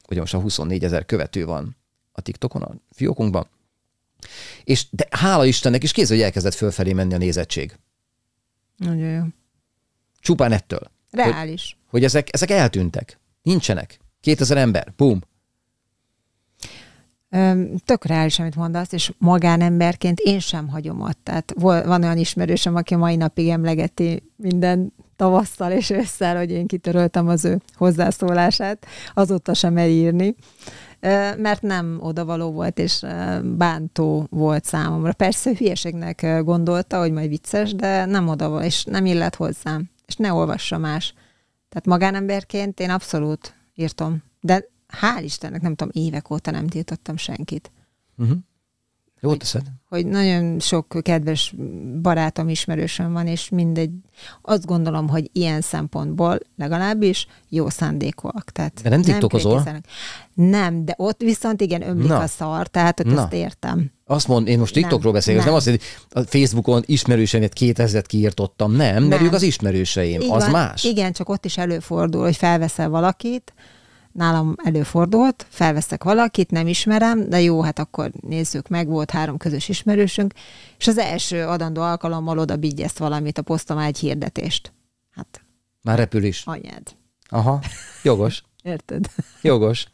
[0.09, 1.77] ugye most a 24 ezer követő van
[2.11, 3.47] a TikTokon, a fiókunkban,
[4.63, 7.77] és de hála Istennek is kéz, hogy elkezdett fölfelé menni a nézettség.
[8.77, 9.23] Nagyon jó.
[10.21, 10.91] Csupán ettől.
[11.11, 11.77] Reális.
[11.79, 13.19] Hogy, hogy ezek, ezek eltűntek.
[13.41, 13.99] Nincsenek.
[14.21, 14.93] 2000 ember.
[14.95, 15.19] Bum.
[17.85, 21.19] Tök reális, amit mondasz, és magánemberként én sem hagyom ott.
[21.23, 27.27] Tehát van olyan ismerősöm, aki mai napig emlegeti minden tavasszal és ősszel, hogy én kitöröltem
[27.27, 30.35] az ő hozzászólását, azóta sem elírni
[31.37, 33.05] mert nem odavaló volt, és
[33.43, 35.13] bántó volt számomra.
[35.13, 40.33] Persze hülyeségnek gondolta, hogy majd vicces, de nem odavaló, és nem illet hozzám, és ne
[40.33, 41.13] olvassa más.
[41.69, 44.65] Tehát magánemberként én abszolút írtam, de
[45.01, 47.71] hál' Istennek, nem tudom, évek óta nem tiltottam senkit.
[48.17, 48.37] Uh-huh.
[49.19, 49.71] Jó teszed.
[49.89, 51.53] Hogy nagyon sok kedves
[52.01, 53.91] barátom, ismerősöm van, és mindegy,
[54.41, 58.51] azt gondolom, hogy ilyen szempontból legalábbis jó szándékúak.
[58.51, 59.63] Tehát de nem tiktokozol?
[60.33, 62.19] Nem, de ott viszont igen, ömlik Na.
[62.19, 63.21] a szar, tehát ott Na.
[63.21, 63.91] azt értem.
[64.11, 65.47] Azt mond, én most TikTokról beszélek, nem.
[65.49, 70.31] nem azt, hogy a Facebookon ismerőseimet 2000 kiírtottam, nem, nem, mert ők az ismerőseim, Így
[70.31, 70.51] az van.
[70.51, 70.83] más.
[70.83, 73.53] Igen, csak ott is előfordul, hogy felveszel valakit,
[74.11, 79.69] nálam előfordult, felveszek valakit, nem ismerem, de jó, hát akkor nézzük meg, volt három közös
[79.69, 80.33] ismerősünk,
[80.77, 84.73] és az első adandó alkalommal oda ezt valamit, a posztom egy hirdetést.
[85.11, 85.41] Hát.
[85.81, 86.41] Már repül is.
[86.45, 86.95] Anyád.
[87.29, 87.59] Aha,
[88.03, 88.43] jogos.
[88.63, 89.05] Érted?
[89.41, 89.85] Jogos.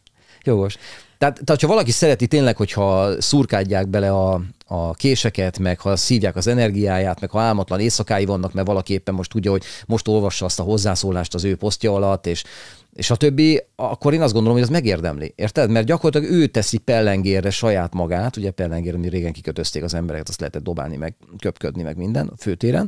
[0.43, 0.77] Jogos.
[1.17, 6.35] Tehát, tehát, ha valaki szereti tényleg, hogyha szurkádják bele a, a késeket, meg ha szívják
[6.35, 10.45] az energiáját, meg ha álmatlan éjszakái vannak, mert valaki éppen most tudja, hogy most olvassa
[10.45, 12.43] azt a hozzászólást az ő posztja alatt, és
[12.97, 15.33] és a többi, akkor én azt gondolom, hogy az megérdemli.
[15.35, 15.69] Érted?
[15.69, 20.39] Mert gyakorlatilag ő teszi pellengérre saját magát, ugye pellengérre, mi régen kikötözték az embereket, azt
[20.39, 22.87] lehetett dobálni, meg köpködni, meg minden a főtéren.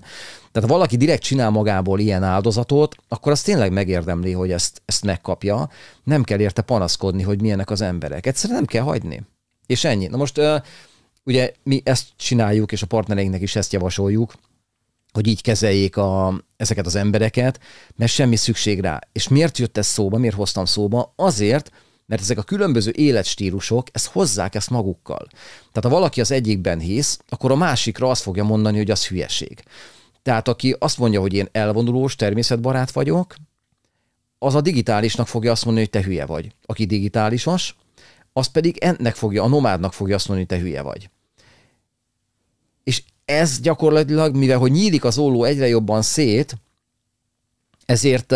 [0.51, 5.05] Tehát ha valaki direkt csinál magából ilyen áldozatot, akkor az tényleg megérdemli, hogy ezt, ezt
[5.05, 5.69] megkapja.
[6.03, 8.25] Nem kell érte panaszkodni, hogy milyenek az emberek.
[8.25, 9.21] Egyszerűen nem kell hagyni.
[9.65, 10.07] És ennyi.
[10.07, 10.41] Na most
[11.23, 14.33] ugye mi ezt csináljuk, és a partnereinknek is ezt javasoljuk,
[15.19, 17.59] hogy így kezeljék a, ezeket az embereket,
[17.95, 18.99] mert semmi szükség rá.
[19.11, 21.13] És miért jött ez szóba, miért hoztam szóba?
[21.15, 21.71] Azért,
[22.05, 25.27] mert ezek a különböző életstílusok ezt hozzák ezt magukkal.
[25.71, 29.63] Tehát ha valaki az egyikben hisz, akkor a másikra azt fogja mondani, hogy az hülyeség.
[30.21, 33.35] Tehát aki azt mondja, hogy én elvonulós, természetbarát vagyok,
[34.37, 36.55] az a digitálisnak fogja azt mondani, hogy te hülye vagy.
[36.65, 37.75] Aki digitálisos,
[38.33, 41.09] az pedig ennek fogja, a nomádnak fogja azt mondani, hogy te hülye vagy.
[43.29, 46.55] Ez gyakorlatilag, mivel hogy nyílik az óló egyre jobban szét,
[47.85, 48.31] ezért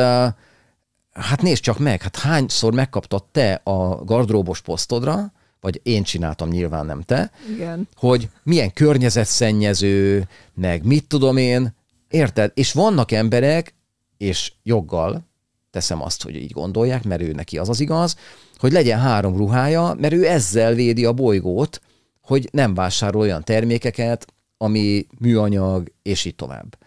[1.13, 6.85] hát nézd csak meg, hát hányszor megkaptad te a gardróbos posztodra, vagy én csináltam, nyilván
[6.85, 7.87] nem te, Igen.
[7.95, 11.73] hogy milyen környezetszennyező, meg mit tudom én,
[12.09, 12.51] érted?
[12.53, 13.73] És vannak emberek,
[14.17, 15.23] és joggal
[15.71, 18.15] teszem azt, hogy így gondolják, mert ő neki az az igaz,
[18.57, 21.81] hogy legyen három ruhája, mert ő ezzel védi a bolygót,
[22.21, 24.32] hogy nem vásárol olyan termékeket,
[24.63, 26.77] ami műanyag, és így tovább.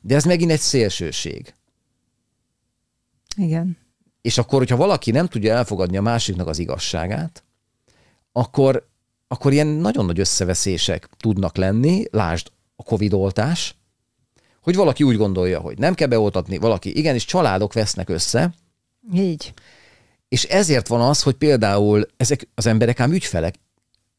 [0.00, 1.54] De ez megint egy szélsőség.
[3.36, 3.76] Igen.
[4.22, 7.44] És akkor, hogyha valaki nem tudja elfogadni a másiknak az igazságát,
[8.32, 8.88] akkor,
[9.28, 13.76] akkor ilyen nagyon nagy összeveszések tudnak lenni, lásd a Covid-oltás,
[14.62, 18.54] hogy valaki úgy gondolja, hogy nem kell beoltatni, valaki igenis családok vesznek össze.
[19.14, 19.54] Így.
[20.28, 23.54] És ezért van az, hogy például ezek az emberek ám ügyfelek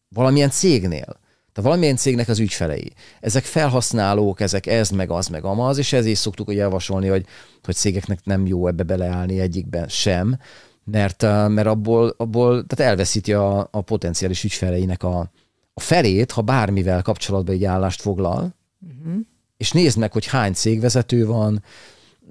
[0.09, 1.19] valamilyen cégnél,
[1.57, 2.91] tehát valamilyen cégnek az ügyfelei.
[3.19, 7.25] Ezek felhasználók, ezek ez, meg az, meg amaz, és ezért szoktuk hogy javasolni, hogy,
[7.63, 10.39] hogy cégeknek nem jó ebbe beleállni egyikben sem,
[10.83, 15.31] mert, mert abból, abból tehát elveszíti a, a potenciális ügyfeleinek a,
[15.73, 19.21] a felét, ha bármivel kapcsolatban egy állást foglal, uh-huh.
[19.57, 21.63] és nézd meg, hogy hány cégvezető van,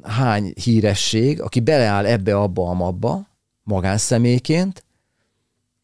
[0.02, 3.26] hány híresség, aki beleáll ebbe, abba, amabba,
[3.62, 4.84] magánszemélyként,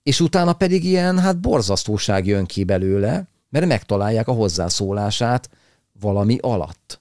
[0.03, 5.51] és utána pedig ilyen, hát borzasztóság jön ki belőle, mert megtalálják a hozzászólását
[6.01, 7.01] valami alatt.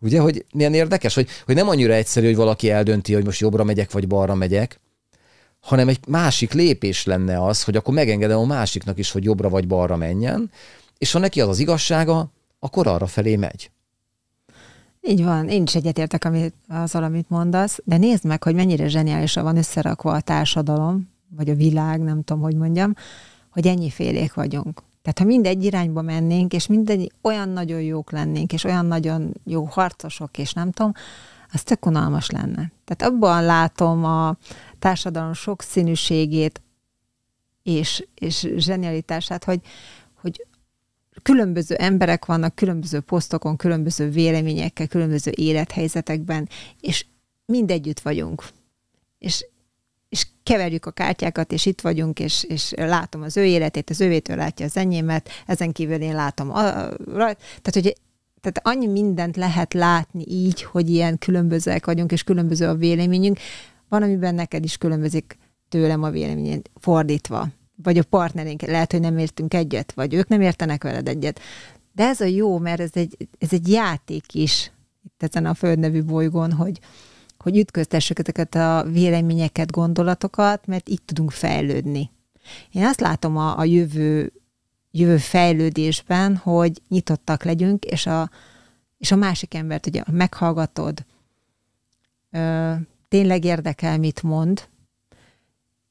[0.00, 3.64] Ugye, hogy milyen érdekes, hogy, hogy nem annyira egyszerű, hogy valaki eldönti, hogy most jobbra
[3.64, 4.80] megyek, vagy balra megyek,
[5.60, 9.66] hanem egy másik lépés lenne az, hogy akkor megengedem a másiknak is, hogy jobbra vagy
[9.66, 10.50] balra menjen,
[10.98, 13.70] és ha neki az az igazsága, akkor arra felé megy.
[15.00, 19.44] Így van, én is egyetértek amit, azzal, amit mondasz, de nézd meg, hogy mennyire zseniálisan
[19.44, 22.94] van összerakva a társadalom, vagy a világ, nem tudom, hogy mondjam,
[23.50, 24.82] hogy ennyi félék vagyunk.
[25.02, 29.64] Tehát ha mindegy irányba mennénk, és mindegy olyan nagyon jók lennénk, és olyan nagyon jó
[29.64, 30.92] harcosok, és nem tudom,
[31.52, 32.72] az tök unalmas lenne.
[32.84, 34.36] Tehát abban látom a
[34.78, 36.62] társadalom sokszínűségét,
[37.62, 39.60] és, és zsenialitását, hogy,
[40.20, 40.46] hogy
[41.22, 46.48] különböző emberek vannak, különböző posztokon, különböző véleményekkel, különböző élethelyzetekben,
[46.80, 47.06] és
[47.44, 48.44] mindegyütt vagyunk.
[49.18, 49.46] És,
[50.10, 54.36] és keverjük a kártyákat, és itt vagyunk, és, és látom az ő életét, az ővétől
[54.36, 56.50] látja az enyémet, ezen kívül én látom.
[56.50, 57.96] A, a, tehát, hogy
[58.40, 63.38] tehát annyi mindent lehet látni így, hogy ilyen különbözőek vagyunk, és különböző a véleményünk.
[63.88, 67.48] Van, amiben neked is különbözik tőlem a véleményed, fordítva.
[67.82, 71.40] Vagy a partnerénk, lehet, hogy nem értünk egyet, vagy ők nem értenek veled egyet.
[71.92, 74.72] De ez a jó, mert ez egy, ez egy játék is
[75.04, 76.78] itt ezen a földnevű bolygón, hogy,
[77.42, 82.10] hogy ütköztessük ezeket a véleményeket, gondolatokat, mert így tudunk fejlődni.
[82.70, 84.32] Én azt látom a, a jövő,
[84.90, 88.30] jövő fejlődésben, hogy nyitottak legyünk, és a,
[88.98, 91.04] és a másik embert ugye meghallgatod,
[92.30, 92.72] ö,
[93.08, 94.68] tényleg érdekel, mit mond,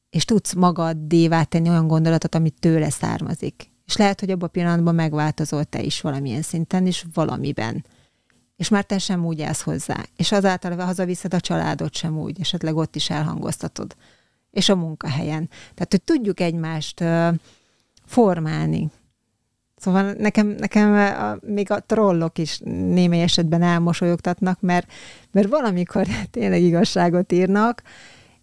[0.09, 3.71] és tudsz magaddévá tenni olyan gondolatot, amit tőle származik.
[3.85, 7.85] És lehet, hogy abban a pillanatban megváltozol te is valamilyen szinten, és valamiben
[8.59, 10.05] és már te sem úgy állsz hozzá.
[10.15, 13.95] És azáltal hazaviszed a családot sem úgy, esetleg ott is elhangoztatod.
[14.51, 15.49] És a munkahelyen.
[15.49, 17.33] Tehát, hogy tudjuk egymást uh,
[18.05, 18.91] formálni.
[19.75, 24.91] Szóval nekem, nekem a, még a trollok is némely esetben elmosolyogtatnak, mert,
[25.31, 27.81] mert valamikor tényleg igazságot írnak,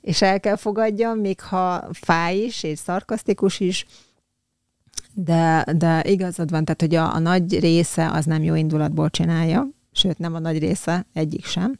[0.00, 3.86] és el kell fogadjam, még ha fáj is, és szarkasztikus is,
[5.14, 9.74] de, de igazad van, tehát hogy a, a nagy része az nem jó indulatból csinálja,
[9.96, 11.76] sőt nem a nagy része, egyik sem.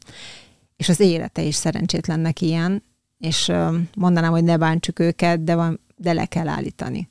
[0.75, 2.83] És az élete is szerencsétlennek ilyen,
[3.19, 3.51] és
[3.95, 7.09] mondanám, hogy ne bántsuk őket, de, van, de le kell állítani.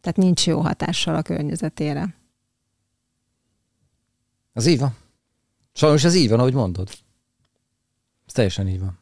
[0.00, 2.14] Tehát nincs jó hatással a környezetére.
[4.52, 4.96] Az így van.
[5.72, 6.88] Sajnos ez így van, ahogy mondod.
[8.26, 8.98] Ez teljesen így van.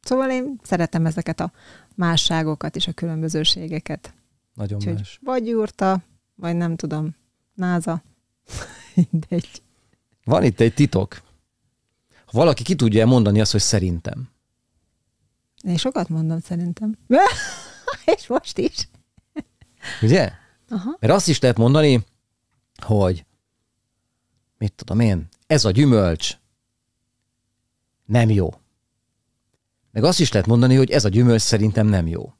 [0.00, 1.52] Szóval én szeretem ezeket a
[1.94, 4.14] másságokat és a különbözőségeket.
[4.54, 5.18] Nagyon Úgyhogy más.
[5.22, 6.02] Vagy gyurta,
[6.34, 7.14] vagy nem tudom,
[7.54, 8.02] náza.
[8.94, 9.62] Mindegy.
[10.26, 11.22] Van itt egy titok.
[12.08, 14.28] Ha valaki ki tudja mondani azt, hogy szerintem.
[15.62, 16.98] Én sokat mondom szerintem.
[18.16, 18.88] És most is.
[20.02, 20.32] Ugye?
[20.68, 20.96] Aha.
[21.00, 22.04] Mert azt is lehet mondani,
[22.82, 23.24] hogy
[24.58, 26.36] mit tudom én, ez a gyümölcs
[28.04, 28.50] nem jó.
[29.90, 32.32] Meg azt is lehet mondani, hogy ez a gyümölcs szerintem nem jó.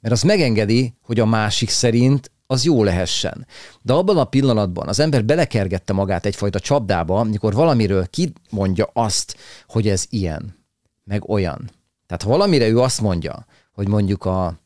[0.00, 3.46] Mert az megengedi, hogy a másik szerint az jó lehessen.
[3.82, 9.88] De abban a pillanatban az ember belekergette magát egyfajta csapdába, amikor valamiről kimondja azt, hogy
[9.88, 10.56] ez ilyen,
[11.04, 11.70] meg olyan.
[12.06, 14.58] Tehát ha valamire ő azt mondja, hogy mondjuk a,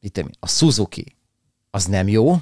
[0.00, 1.16] itt, a Suzuki,
[1.70, 2.36] az nem jó,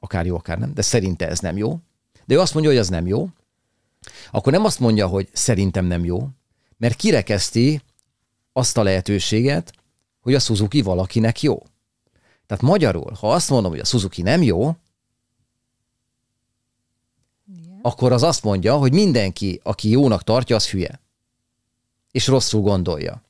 [0.00, 1.78] akár jó, akár nem, de szerinte ez nem jó,
[2.24, 3.28] de ő azt mondja, hogy az nem jó,
[4.30, 6.28] akkor nem azt mondja, hogy szerintem nem jó,
[6.76, 7.82] mert kirekeszti
[8.52, 9.72] azt a lehetőséget,
[10.20, 11.62] hogy a Suzuki valakinek jó.
[12.46, 14.76] Tehát magyarul, ha azt mondom, hogy a Suzuki nem jó,
[17.56, 17.78] Igen.
[17.82, 21.00] akkor az azt mondja, hogy mindenki, aki jónak tartja, az hülye.
[22.10, 23.22] És rosszul gondolja.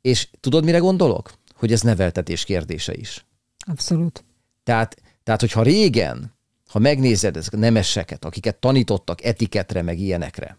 [0.00, 1.32] És tudod, mire gondolok?
[1.54, 3.24] Hogy ez neveltetés kérdése is.
[3.66, 4.24] Abszolút.
[4.62, 6.34] Tehát, tehát hogyha régen,
[6.68, 10.58] ha megnézed ezek a nemeseket, akiket tanítottak etiketre, meg ilyenekre,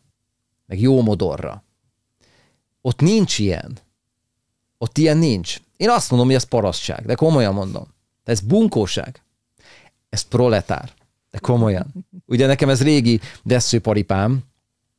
[0.65, 1.63] meg jó modorra,
[2.81, 3.77] ott nincs ilyen.
[4.77, 5.61] Ott ilyen nincs.
[5.81, 7.87] Én azt mondom, hogy ez parasztság, de komolyan mondom.
[8.23, 9.23] Ez bunkóság.
[10.09, 10.91] Ez proletár.
[11.31, 11.93] De komolyan.
[12.25, 14.39] Ugye nekem ez régi desszőparipám,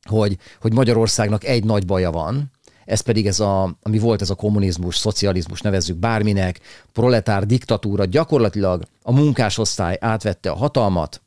[0.07, 2.51] hogy, hogy Magyarországnak egy nagy baja van,
[2.85, 6.59] ez pedig ez a, ami volt ez a kommunizmus, szocializmus, nevezzük bárminek,
[6.91, 11.21] proletár diktatúra, gyakorlatilag a munkásosztály átvette a hatalmat,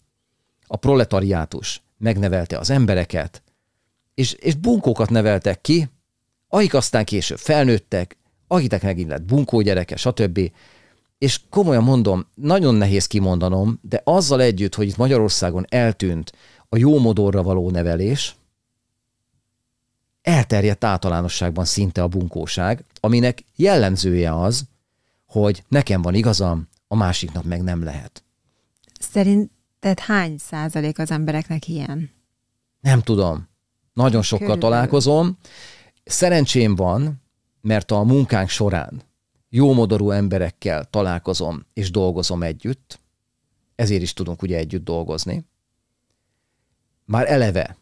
[0.67, 3.43] a proletariátus megnevelte az embereket,
[4.15, 5.89] és, és bunkókat neveltek ki,
[6.49, 8.17] akik aztán később felnőttek,
[8.47, 10.51] akitek megint lett bunkó gyereke, stb.
[11.19, 16.33] És komolyan mondom, nagyon nehéz kimondanom, de azzal együtt, hogy itt Magyarországon eltűnt
[16.69, 18.37] a jó modorra való nevelés,
[20.23, 24.65] elterjedt általánosságban szinte a bunkóság, aminek jellemzője az,
[25.27, 28.25] hogy nekem van igazam, a másiknak meg nem lehet.
[29.01, 32.11] Szerinted hány százalék az embereknek ilyen?
[32.81, 33.49] Nem tudom.
[33.93, 34.77] Nagyon sokkal Körülbelül.
[34.77, 35.39] találkozom.
[36.05, 37.23] Szerencsém van,
[37.67, 39.03] mert a munkánk során
[39.49, 42.99] jómodorú emberekkel találkozom és dolgozom együtt,
[43.75, 45.45] ezért is tudunk ugye együtt dolgozni.
[47.05, 47.77] Már eleve.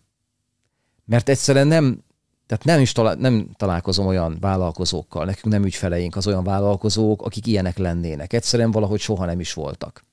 [1.04, 2.04] Mert egyszerűen nem,
[2.46, 7.46] tehát nem is talál, nem találkozom olyan vállalkozókkal, nekünk nem ügyfeleink az olyan vállalkozók, akik
[7.46, 8.32] ilyenek lennének.
[8.32, 10.04] Egyszerűen valahogy soha nem is voltak.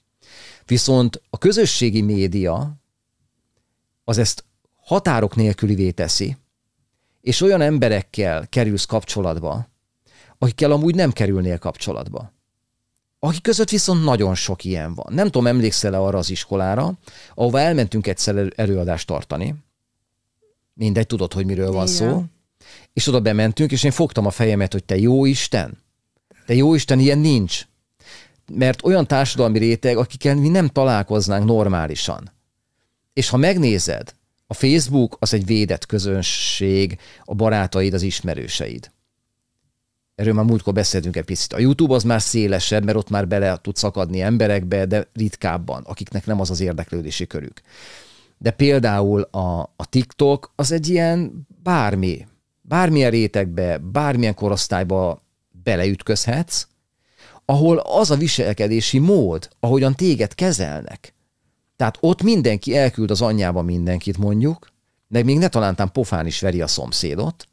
[0.65, 2.74] Viszont a közösségi média
[4.03, 4.43] az ezt
[4.76, 6.38] határok nélkülivé teszi,
[7.22, 9.67] és olyan emberekkel kerülsz kapcsolatba,
[10.38, 12.34] akikkel amúgy nem kerülnél kapcsolatba.
[13.19, 15.13] Akik között viszont nagyon sok ilyen van.
[15.13, 16.97] Nem tudom, emlékszel-e arra az iskolára,
[17.36, 19.55] ahova elmentünk egyszer előadást tartani.
[20.74, 21.95] Mindegy, tudod, hogy miről van Igen.
[21.95, 22.24] szó.
[22.93, 25.78] És oda bementünk, és én fogtam a fejemet, hogy te jó Isten,
[26.45, 27.67] te jó Isten, ilyen nincs.
[28.53, 32.32] Mert olyan társadalmi réteg, akikkel mi nem találkoznánk normálisan.
[33.13, 34.15] És ha megnézed,
[34.51, 38.91] a Facebook az egy védett közönség, a barátaid, az ismerőseid.
[40.15, 41.53] Erről már múltkor beszéltünk egy picit.
[41.53, 46.25] A YouTube az már szélesebb, mert ott már bele tud szakadni emberekbe, de ritkábban, akiknek
[46.25, 47.61] nem az az érdeklődési körük.
[48.37, 52.27] De például a, a TikTok az egy ilyen bármi,
[52.61, 55.23] bármilyen rétegbe, bármilyen korosztályba
[55.63, 56.67] beleütközhetsz,
[57.45, 61.13] ahol az a viselkedési mód, ahogyan téged kezelnek.
[61.82, 64.71] Tehát ott mindenki elküld az anyjába mindenkit mondjuk,
[65.07, 67.47] de még ne talántán pofán is veri a szomszédot,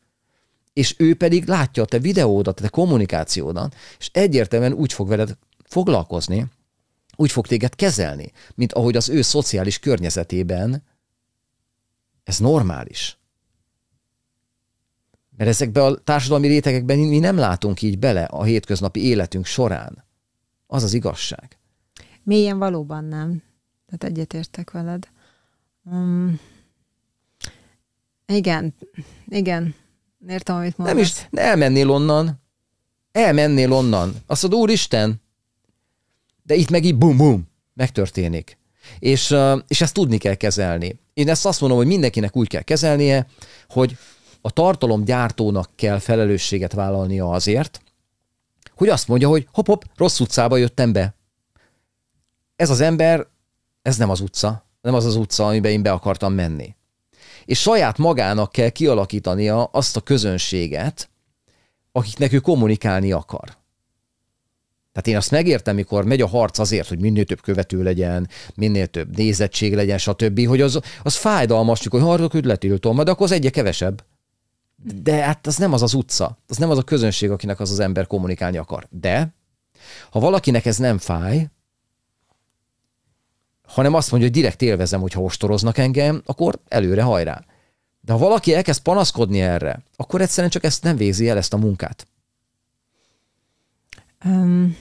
[0.73, 5.37] és ő pedig látja a te videódat, a te kommunikációdat, és egyértelműen úgy fog veled
[5.65, 6.47] foglalkozni,
[7.17, 10.83] úgy fog téged kezelni, mint ahogy az ő szociális környezetében
[12.25, 13.19] ez normális.
[15.37, 20.05] Mert ezekben a társadalmi rétegekben mi nem látunk így bele a hétköznapi életünk során.
[20.67, 21.59] Az az igazság.
[22.23, 23.47] Mélyen valóban nem.
[23.89, 25.09] Tehát egyetértek veled.
[25.85, 26.41] Um,
[28.27, 28.75] igen,
[29.27, 29.75] igen.
[30.29, 30.97] Értem, amit mondasz.
[30.97, 32.43] Nem is, elmennél onnan.
[33.13, 34.15] Elmennél onnan.
[34.27, 35.21] Azt mondod, úristen,
[36.43, 38.59] de itt meg így bum-bum, megtörténik.
[38.99, 39.35] És,
[39.67, 40.99] és ezt tudni kell kezelni.
[41.15, 43.27] Én ezt azt mondom, hogy mindenkinek úgy kell kezelnie,
[43.69, 43.97] hogy
[44.41, 47.83] a tartalomgyártónak kell felelősséget vállalnia azért,
[48.75, 51.15] hogy azt mondja, hogy hop-hop, rossz utcába jöttem be.
[52.57, 53.27] Ez az ember,
[53.89, 56.77] ez nem az utca, nem az az utca, amiben én be akartam menni
[57.49, 61.11] és saját magának kell kialakítania azt a közönséget,
[61.93, 63.57] akiknek ő kommunikálni akar.
[64.93, 68.87] Tehát én azt megértem, mikor megy a harc azért, hogy minél több követő legyen, minél
[68.87, 73.33] több nézettség legyen, stb., hogy az, az fájdalmas, hogy harcok, hogy letiltom, de akkor az
[73.33, 74.05] egyre kevesebb.
[75.03, 77.81] De hát az nem az az utca, az nem az a közönség, akinek az az
[77.81, 78.87] ember kommunikálni akar.
[78.91, 79.35] De
[80.11, 81.49] ha valakinek ez nem fáj,
[83.69, 87.45] hanem azt mondja, hogy direkt élvezem, hogyha ostoroznak engem, akkor előre hajrá.
[88.01, 91.57] De ha valaki elkezd panaszkodni erre, akkor egyszerűen csak ezt nem végzi el, ezt a
[91.57, 92.07] munkát.
[94.25, 94.77] Um,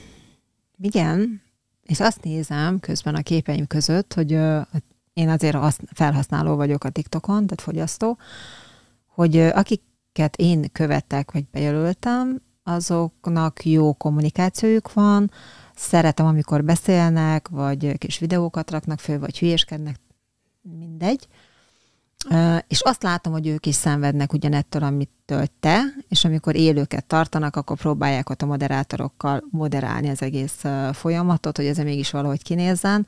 [0.80, 1.42] igen,
[1.82, 4.60] és azt nézem közben a képeim között, hogy uh,
[5.12, 8.18] én azért azt felhasználó vagyok a TikTokon, tehát fogyasztó,
[9.06, 15.30] hogy uh, akiket én követek, vagy bejelöltem, azoknak jó kommunikációjuk van,
[15.78, 19.96] szeretem, amikor beszélnek, vagy kis videókat raknak föl, vagy hülyéskednek,
[20.78, 21.28] mindegy.
[22.68, 27.76] És azt látom, hogy ők is szenvednek ugyanettől, amitől te, és amikor élőket tartanak, akkor
[27.76, 33.06] próbálják ott a moderátorokkal moderálni az egész folyamatot, hogy ez mégis valahogy kinézzen.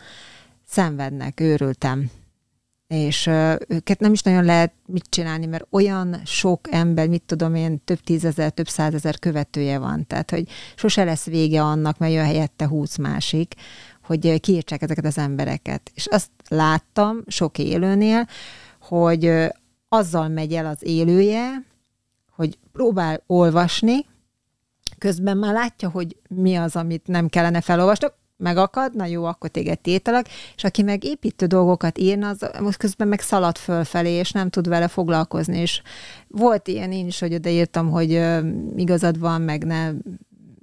[0.66, 2.10] Szenvednek, őrültem
[2.90, 3.26] és
[3.68, 8.00] őket nem is nagyon lehet mit csinálni, mert olyan sok ember, mit tudom én, több
[8.00, 12.96] tízezer, több százezer követője van, tehát hogy sose lesz vége annak, mert jön helyette húsz
[12.96, 13.54] másik,
[14.04, 15.90] hogy kiírtsák ezeket az embereket.
[15.94, 18.26] És azt láttam sok élőnél,
[18.80, 19.32] hogy
[19.88, 21.64] azzal megy el az élője,
[22.36, 24.06] hogy próbál olvasni,
[24.98, 28.06] közben már látja, hogy mi az, amit nem kellene felolvasni,
[28.40, 33.08] megakad, na jó, akkor téged tételek, és aki meg építő dolgokat írna, az most közben
[33.08, 35.82] meg szalad fölfelé, és nem tud vele foglalkozni, és
[36.28, 38.22] volt ilyen én is, hogy odaírtam, hogy
[38.76, 39.90] igazad van, meg ne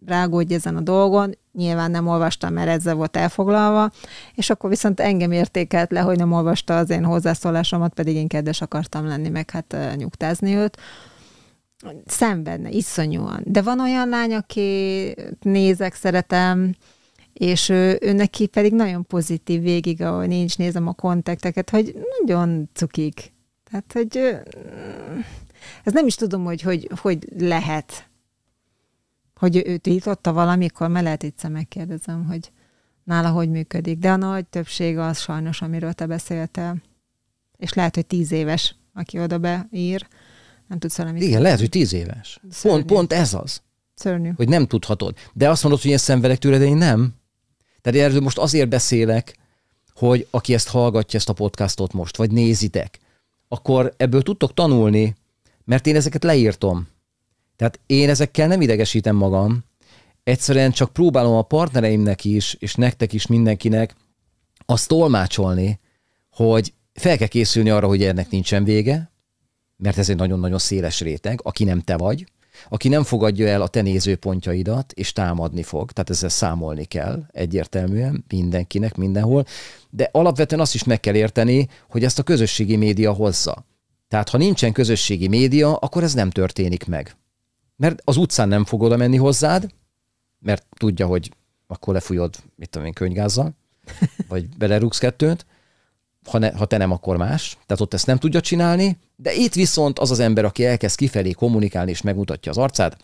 [0.05, 3.91] rágódj ezen a dolgon, nyilván nem olvastam, mert ezzel volt elfoglalva,
[4.33, 8.61] és akkor viszont engem értékelt le, hogy nem olvasta az én hozzászólásomat, pedig én kedves
[8.61, 10.77] akartam lenni, meg hát nyugtázni őt
[12.05, 13.41] szenvedne, iszonyúan.
[13.43, 16.75] De van olyan lány, aki nézek, szeretem,
[17.37, 22.69] és ő, ő neki pedig nagyon pozitív végig, ahol nincs, nézem a kontakteket, hogy nagyon
[22.73, 23.33] cukik.
[23.69, 24.17] Tehát, hogy
[25.83, 28.09] ez nem is tudom, hogy hogy, hogy lehet,
[29.35, 32.51] hogy ő tiltotta valamikor, mert lehet egyszer megkérdezem, hogy
[33.03, 33.97] nála hogy működik.
[33.97, 36.81] De a nagy többség az sajnos, amiről te beszéltél.
[37.57, 40.07] És lehet, hogy tíz éves, aki oda beír,
[40.67, 41.21] nem tudsz valamit.
[41.21, 42.39] Igen, lehet, hogy tíz éves.
[42.61, 43.61] Pont, pont ez az.
[43.93, 44.31] Szörnyű.
[44.35, 45.15] Hogy nem tudhatod.
[45.33, 47.15] De azt mondod, hogy én szenvedek tőle, de én nem.
[47.81, 49.37] Tehát erről most azért beszélek,
[49.95, 52.99] hogy aki ezt hallgatja, ezt a podcastot most, vagy nézitek,
[53.47, 55.15] akkor ebből tudtok tanulni,
[55.65, 56.87] mert én ezeket leírtom.
[57.55, 59.63] Tehát én ezekkel nem idegesítem magam,
[60.23, 63.95] egyszerűen csak próbálom a partnereimnek is, és nektek is mindenkinek
[64.65, 65.79] azt tolmácsolni,
[66.31, 69.11] hogy fel kell készülni arra, hogy ennek nincsen vége,
[69.77, 72.25] mert ez egy nagyon-nagyon széles réteg, aki nem te vagy,
[72.69, 75.91] aki nem fogadja el a te nézőpontjaidat, és támadni fog.
[75.91, 79.45] Tehát ezzel számolni kell egyértelműen mindenkinek, mindenhol.
[79.89, 83.65] De alapvetően azt is meg kell érteni, hogy ezt a közösségi média hozza.
[84.07, 87.15] Tehát ha nincsen közösségi média, akkor ez nem történik meg.
[87.75, 89.67] Mert az utcán nem fog oda menni hozzád,
[90.39, 91.31] mert tudja, hogy
[91.67, 93.55] akkor lefújod, mit tudom én, könygázzal,
[94.27, 95.45] vagy belerúgsz kettőt,
[96.27, 97.57] ha, ne, ha te nem, akkor más.
[97.65, 101.31] Tehát ott ezt nem tudja csinálni, de itt viszont az az ember, aki elkezd kifelé
[101.31, 102.97] kommunikálni és megmutatja az arcát,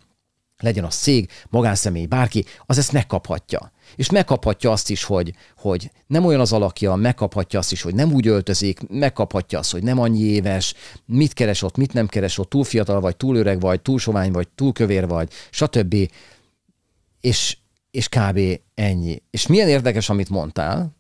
[0.64, 3.72] legyen az cég, magánszemély, bárki, az ezt megkaphatja.
[3.96, 8.14] És megkaphatja azt is, hogy, hogy nem olyan az alakja, megkaphatja azt is, hogy nem
[8.14, 10.74] úgy öltözik, megkaphatja azt, hogy nem annyi éves,
[11.06, 14.32] mit keres ott, mit nem keres ott, túl fiatal vagy, túl öreg vagy, túl sovány
[14.32, 15.96] vagy, túl kövér vagy, stb.
[17.22, 17.58] És,
[17.92, 18.40] és kb.
[18.74, 19.22] ennyi.
[19.30, 20.96] És milyen érdekes, amit mondtál,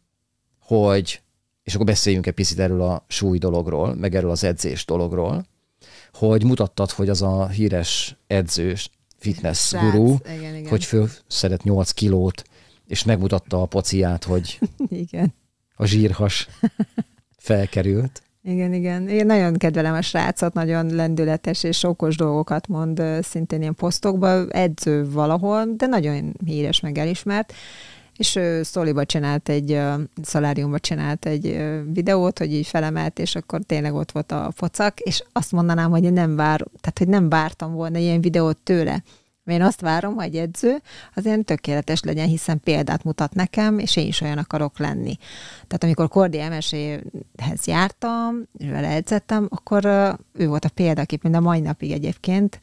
[0.59, 1.21] hogy,
[1.63, 5.45] és akkor beszéljünk egy picit erről a súly dologról, meg erről az edzés dologról,
[6.13, 10.69] hogy mutattad, hogy az a híres edzős, fitness Srác, guru, igen, igen.
[10.69, 12.43] hogy föl szedett 8 kilót,
[12.87, 15.33] és megmutatta a pociát, hogy igen.
[15.75, 16.47] a zsírhas
[17.37, 18.21] felkerült.
[18.45, 19.07] Igen, igen.
[19.07, 25.09] Én nagyon kedvelem a srácot, nagyon lendületes és okos dolgokat mond szintén ilyen posztokban, edző
[25.09, 27.53] valahol, de nagyon híres, meg elismert.
[28.17, 29.81] És ő Szoliba csinált egy,
[30.21, 35.23] szaláriumba csinált egy videót, hogy így felemelt, és akkor tényleg ott volt a focak, és
[35.31, 39.03] azt mondanám, hogy én nem vár, tehát hogy nem vártam volna ilyen videót tőle.
[39.45, 40.81] Én azt várom, hogy egy edző
[41.15, 45.17] az ilyen tökéletes legyen, hiszen példát mutat nekem, és én is olyan akarok lenni.
[45.67, 49.85] Tehát amikor Kordi MSZ-hez jártam, és vele edzettem, akkor
[50.33, 52.59] ő volt a példakép, mind a mai napig egyébként,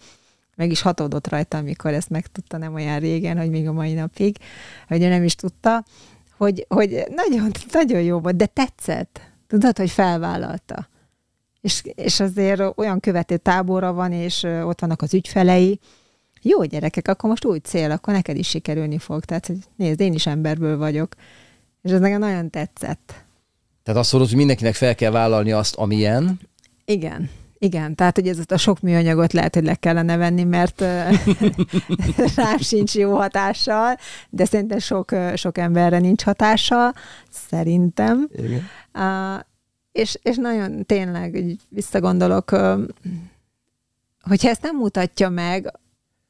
[0.61, 4.37] meg is hatódott rajta, amikor ezt megtudta nem olyan régen, hogy még a mai napig,
[4.89, 5.85] hogy ő nem is tudta,
[6.37, 9.21] hogy, hogy nagyon, nagyon jó volt, de tetszett.
[9.47, 10.89] Tudod, hogy felvállalta.
[11.61, 15.81] És, és azért olyan követő tábora van, és ott vannak az ügyfelei,
[16.43, 19.25] jó gyerekek, akkor most új cél, akkor neked is sikerülni fog.
[19.25, 21.15] Tehát, hogy nézd, én is emberből vagyok.
[21.83, 23.25] És ez nekem nagyon tetszett.
[23.83, 26.41] Tehát azt mondod, hogy mindenkinek fel kell vállalni azt, amilyen.
[26.85, 27.31] Igen.
[27.63, 30.81] Igen, tehát hogy ez a sok műanyagot lehet, hogy le kellene venni, mert
[32.37, 33.97] rám sincs jó hatással,
[34.31, 36.93] de szerintem sok, sok emberre nincs hatással,
[37.31, 38.29] szerintem.
[38.33, 38.63] Igen.
[38.95, 39.41] Uh,
[39.93, 42.51] és, és nagyon tényleg, hogy visszagondolok,
[44.21, 45.73] hogyha ezt nem mutatja meg,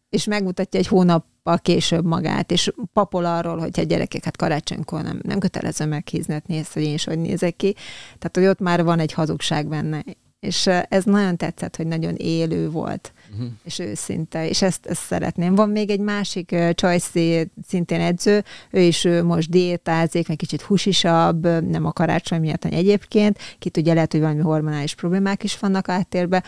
[0.09, 5.39] és megmutatja egy hónappal később magát, és papol arról, hogyha gyerekeket hát karácsonykor nem, nem
[5.39, 7.74] kötelező meghiznetni ezt, hogy én is hogy nézek ki.
[8.18, 10.05] Tehát, hogy ott már van egy hazugság benne.
[10.41, 13.49] És ez nagyon tetszett, hogy nagyon élő volt, uh-huh.
[13.64, 15.55] és őszinte, és ezt, ezt szeretném.
[15.55, 21.43] Van még egy másik Csajci, szintén edző, ő is ő most diétázik, meg kicsit husisabb,
[21.68, 25.88] nem a karácsony miatt, hanem egyébként, ki tudja, lehet, hogy valami hormonális problémák is vannak
[25.88, 26.43] áttérbe,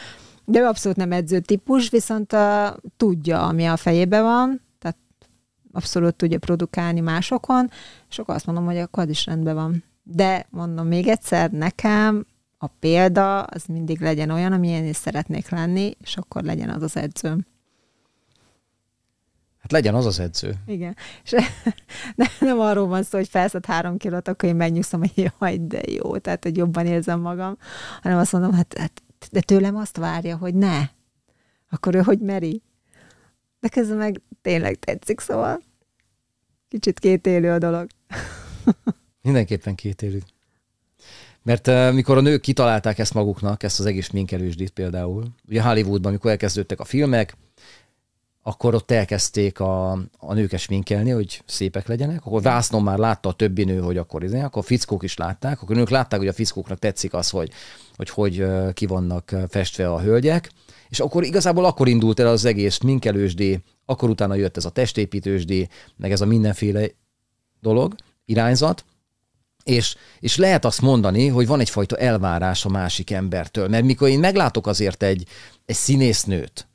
[0.45, 2.41] de ő abszolút nem edző típus, viszont uh,
[2.97, 4.97] tudja, ami a fejében van, tehát
[5.73, 7.71] abszolút tudja produkálni másokon,
[8.11, 9.85] és akkor azt mondom, hogy akkor az is rendben van.
[10.03, 12.27] De mondom még egyszer, nekem
[12.63, 16.97] a példa az mindig legyen olyan, amilyen is szeretnék lenni, és akkor legyen az az
[16.97, 17.47] edzőm.
[19.61, 20.55] Hát legyen az az edző.
[20.67, 20.97] Igen.
[21.25, 21.31] És
[22.17, 25.81] nem, nem arról van szó, hogy felszed három kilót, akkor én megnyugszom, hogy jaj, de
[25.87, 27.57] jó, tehát hogy jobban érzem magam,
[28.03, 30.81] hanem azt mondom, hát, hát de tőlem azt várja, hogy ne.
[31.71, 32.63] Akkor ő hogy meri?
[33.61, 35.63] De közben meg tényleg tetszik, szóval
[36.69, 37.87] kicsit kétélő a dolog.
[39.23, 40.23] Mindenképpen kétélő.
[41.43, 46.11] Mert uh, mikor a nők kitalálták ezt maguknak, ezt az egész minkelősdit például, ugye Hollywoodban,
[46.11, 47.37] amikor elkezdődtek a filmek,
[48.43, 53.33] akkor ott elkezdték a, a nőket sminkelni, hogy szépek legyenek, akkor vásznon már látta a
[53.33, 56.33] többi nő, hogy akkor, izé, akkor a fickók is látták, akkor nők látták, hogy a
[56.33, 57.51] fickóknak tetszik az, hogy
[57.97, 60.51] hogy, hogy ki vannak festve a hölgyek,
[60.89, 65.69] és akkor igazából akkor indult el az egész minkelősdé, akkor utána jött ez a testépítősdé,
[65.97, 66.87] meg ez a mindenféle
[67.61, 68.85] dolog, irányzat,
[69.65, 73.69] és, és lehet azt mondani, hogy van egyfajta elvárás a másik embertől.
[73.69, 75.27] Mert mikor én meglátok azért egy,
[75.67, 76.67] egy színésznőt,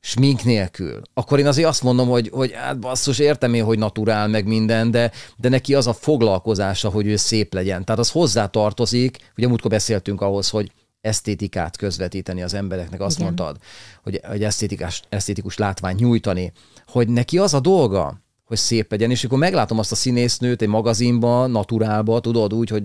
[0.00, 4.28] smink nélkül, akkor én azért azt mondom, hogy, hogy hát basszus, értem én, hogy naturál
[4.28, 7.84] meg minden, de, de neki az a foglalkozása, hogy ő szép legyen.
[7.84, 13.24] Tehát az hozzá tartozik, ugye múltkor beszéltünk ahhoz, hogy esztétikát közvetíteni az embereknek, azt Igen.
[13.24, 13.56] mondtad,
[14.02, 16.52] hogy egy esztétikus, esztétikus látványt nyújtani,
[16.86, 20.68] hogy neki az a dolga, hogy szép legyen, és akkor meglátom azt a színésznőt egy
[20.68, 22.84] magazinba, naturálba, tudod, úgy, hogy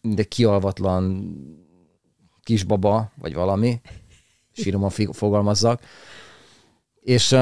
[0.00, 1.34] de kialvatlan
[2.42, 3.80] kisbaba, vagy valami,
[4.52, 5.82] síroman fogalmazzak,
[7.00, 7.36] és,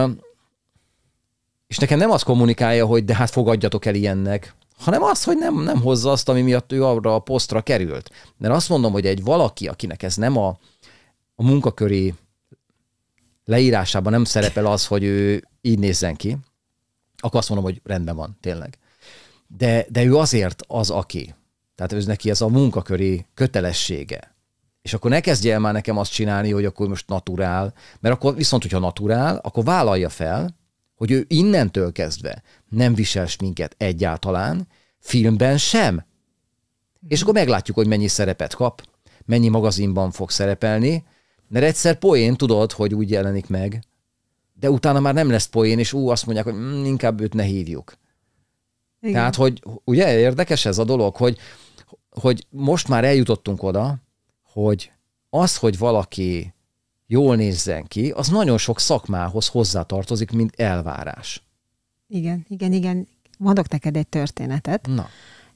[1.67, 5.63] és nekem nem az kommunikálja, hogy de hát fogadjatok el ilyennek, hanem az, hogy nem,
[5.63, 8.11] nem hozza azt, ami miatt ő arra a posztra került.
[8.37, 10.59] Mert azt mondom, hogy egy valaki, akinek ez nem a,
[11.35, 12.15] a munkaköri
[13.45, 16.37] leírásában nem szerepel az, hogy ő így nézzen ki,
[17.19, 18.79] akkor azt mondom, hogy rendben van, tényleg.
[19.47, 21.35] De, de ő azért az, aki.
[21.75, 24.37] Tehát ő neki ez a munkaköri kötelessége.
[24.83, 28.35] És akkor ne kezdje el már nekem azt csinálni, hogy akkor most naturál, mert akkor
[28.35, 30.57] viszont, hogyha naturál, akkor vállalja fel,
[30.95, 36.05] hogy ő innentől kezdve nem visel minket egyáltalán, filmben sem.
[37.09, 38.83] És akkor meglátjuk, hogy mennyi szerepet kap,
[39.25, 41.05] mennyi magazinban fog szerepelni,
[41.49, 43.83] mert egyszer poén tudod, hogy úgy jelenik meg,
[44.61, 47.43] de utána már nem lesz poén, és ú, azt mondják, hogy mm, inkább őt ne
[47.43, 47.99] hívjuk.
[49.01, 49.15] Igen.
[49.15, 51.39] Tehát, hogy ugye érdekes ez a dolog, hogy,
[52.11, 53.99] hogy most már eljutottunk oda,
[54.43, 54.93] hogy
[55.31, 56.55] az, hogy valaki
[57.07, 61.43] jól nézzen ki, az nagyon sok szakmához hozzátartozik, mint elvárás.
[62.09, 63.09] Igen, igen, igen.
[63.39, 64.87] Mondok neked egy történetet.
[64.87, 65.09] Na.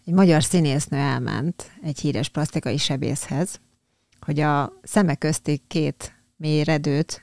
[0.07, 3.61] Egy magyar színésznő elment egy híres plastikai sebészhez,
[4.21, 7.23] hogy a szemek közti két mélyredőt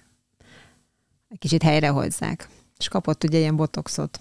[1.38, 2.47] kicsit helyrehozzák.
[2.77, 4.19] És kapott ugye ilyen botoxot.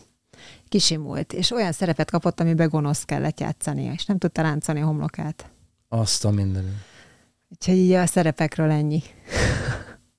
[0.68, 5.50] Kisimult, és olyan szerepet kapott, amiben gonosz kellett játszania, és nem tudta ráncani a homlokát.
[5.88, 6.82] Azt a minden.
[7.48, 9.02] Úgyhogy így a szerepekről ennyi.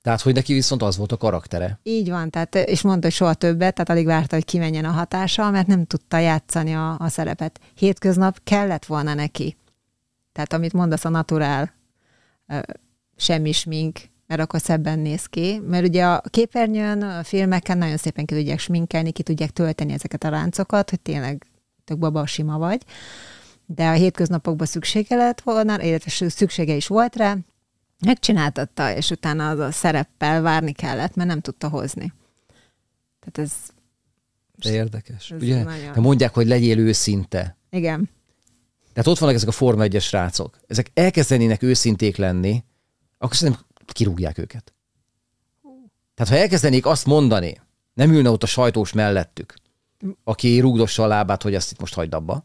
[0.01, 1.79] Tehát, hogy neki viszont az volt a karaktere.
[1.83, 5.49] Így van, tehát, és mondta, hogy soha többet, tehát alig várta, hogy kimenjen a hatása,
[5.49, 7.59] mert nem tudta játszani a, a szerepet.
[7.75, 9.57] Hétköznap kellett volna neki.
[10.31, 11.73] Tehát amit mondasz, a naturál,
[13.15, 13.99] semmi smink,
[14.29, 15.61] mert akkor szebben néz ki.
[15.67, 20.23] Mert ugye a képernyőn, a filmeken nagyon szépen ki tudják sminkelni, ki tudják tölteni ezeket
[20.23, 21.45] a ráncokat, hogy tényleg
[21.85, 22.81] tök baba sima vagy.
[23.65, 27.37] De a hétköznapokban szüksége lett volna, illetve szüksége is volt rá,
[28.05, 32.13] megcsináltatta, és utána az a szereppel várni kellett, mert nem tudta hozni.
[33.19, 33.53] Tehát ez...
[34.55, 35.31] De érdekes.
[35.31, 35.63] Ez Ugye?
[35.63, 35.93] Nagyon...
[35.93, 37.57] De mondják, hogy legyél őszinte.
[37.69, 38.09] Igen.
[38.93, 40.59] Tehát ott vannak ezek a Forma 1-es srácok.
[40.67, 42.63] Ezek elkezdenének őszinték lenni,
[43.17, 44.73] akkor szerintem kirúgják őket.
[46.15, 47.61] Tehát ha elkezdenék azt mondani,
[47.93, 49.53] nem ülne ott a sajtós mellettük,
[50.23, 52.43] aki rúgdossa a lábát, hogy ezt itt most hagyd abba,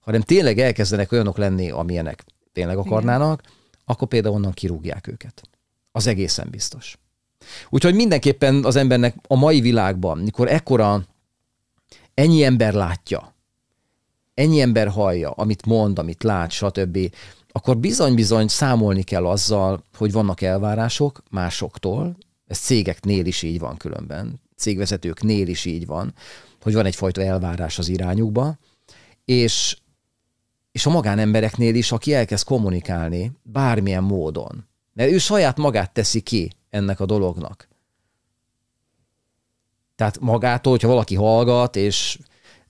[0.00, 5.42] hanem tényleg elkezdenek olyanok lenni, amilyenek tényleg akarnának, Igen akkor például onnan kirúgják őket.
[5.92, 6.98] Az egészen biztos.
[7.68, 11.04] Úgyhogy mindenképpen az embernek a mai világban, mikor ekkora
[12.14, 13.34] ennyi ember látja,
[14.34, 16.98] ennyi ember hallja, amit mond, amit lát, stb.,
[17.52, 24.40] akkor bizony-bizony számolni kell azzal, hogy vannak elvárások másoktól, ez cégeknél is így van különben,
[24.56, 26.14] cégvezetőknél is így van,
[26.60, 28.58] hogy van egyfajta elvárás az irányukba,
[29.24, 29.76] és
[30.72, 34.66] és a magánembereknél is, aki elkezd kommunikálni bármilyen módon.
[34.92, 37.68] Mert ő saját magát teszi ki ennek a dolognak.
[39.96, 42.18] Tehát magától, hogyha valaki hallgat, és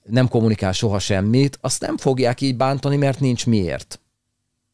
[0.03, 3.99] nem kommunikál soha semmit, azt nem fogják így bántani, mert nincs miért.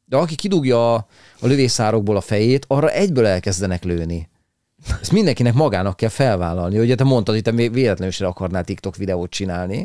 [0.05, 1.07] De aki kidugja a,
[1.39, 4.29] a lövészárokból a fejét, arra egyből elkezdenek lőni.
[5.01, 6.79] Ezt mindenkinek magának kell felvállalni.
[6.79, 9.83] Ugye te mondtad, hogy te véletlenül sem akarnál TikTok videót csinálni,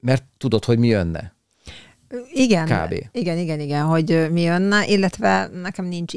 [0.00, 1.34] mert tudod, hogy mi jönne.
[2.32, 2.94] Igen, Kb.
[3.12, 6.12] igen, igen, igen, hogy mi jönne, illetve nekem nincs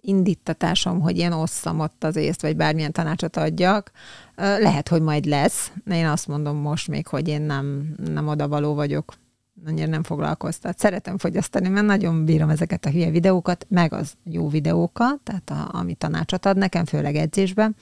[0.00, 3.90] indítatásom, hogy én osszam ott az észt, vagy bármilyen tanácsot adjak.
[4.36, 5.70] Lehet, hogy majd lesz.
[5.90, 9.14] Én azt mondom most még, hogy én nem, nem odavaló vagyok.
[9.66, 10.78] Annyira nem foglalkoztat.
[10.78, 15.68] Szeretem fogyasztani, mert nagyon bírom ezeket a hülye videókat, meg az jó videókat, tehát a,
[15.72, 17.76] ami tanácsot ad nekem, főleg edzésben.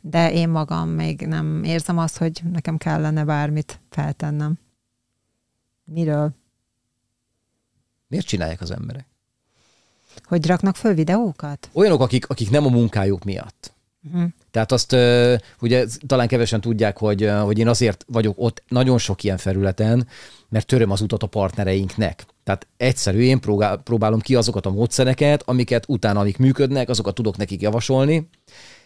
[0.00, 4.58] De én magam még nem érzem azt, hogy nekem kellene bármit feltennem.
[5.84, 6.34] Miről?
[8.08, 9.06] Miért csinálják az emberek?
[10.22, 11.70] Hogy raknak föl videókat?
[11.72, 13.74] Olyanok, akik, akik nem a munkájuk miatt.
[14.02, 14.30] Uh-huh.
[14.54, 14.96] Tehát azt
[15.60, 20.06] ugye talán kevesen tudják, hogy, hogy én azért vagyok ott nagyon sok ilyen felületen,
[20.48, 22.26] mert töröm az utat a partnereinknek.
[22.44, 27.36] Tehát egyszerű, én próbál, próbálom ki azokat a módszereket, amiket utána, amik működnek, azokat tudok
[27.36, 28.28] nekik javasolni,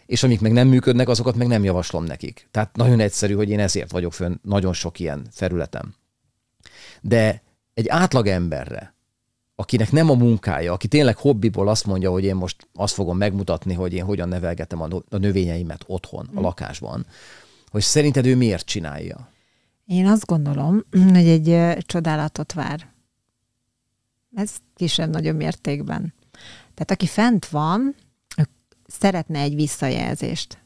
[0.05, 2.47] és amik meg nem működnek, azokat meg nem javaslom nekik.
[2.51, 5.93] Tehát nagyon egyszerű, hogy én ezért vagyok fönn nagyon sok ilyen felületem.
[7.01, 7.41] De
[7.73, 8.93] egy átlag emberre,
[9.59, 13.73] akinek nem a munkája, aki tényleg hobbiból azt mondja, hogy én most azt fogom megmutatni,
[13.73, 16.43] hogy én hogyan nevelgetem a növényeimet otthon, a mm.
[16.43, 17.05] lakásban,
[17.69, 19.29] hogy szerinted ő miért csinálja?
[19.85, 22.87] Én azt gondolom, hogy egy csodálatot vár.
[24.35, 26.13] Ez kisebb-nagyobb mértékben.
[26.73, 27.95] Tehát aki fent van,
[28.87, 30.63] szeretne egy visszajelzést.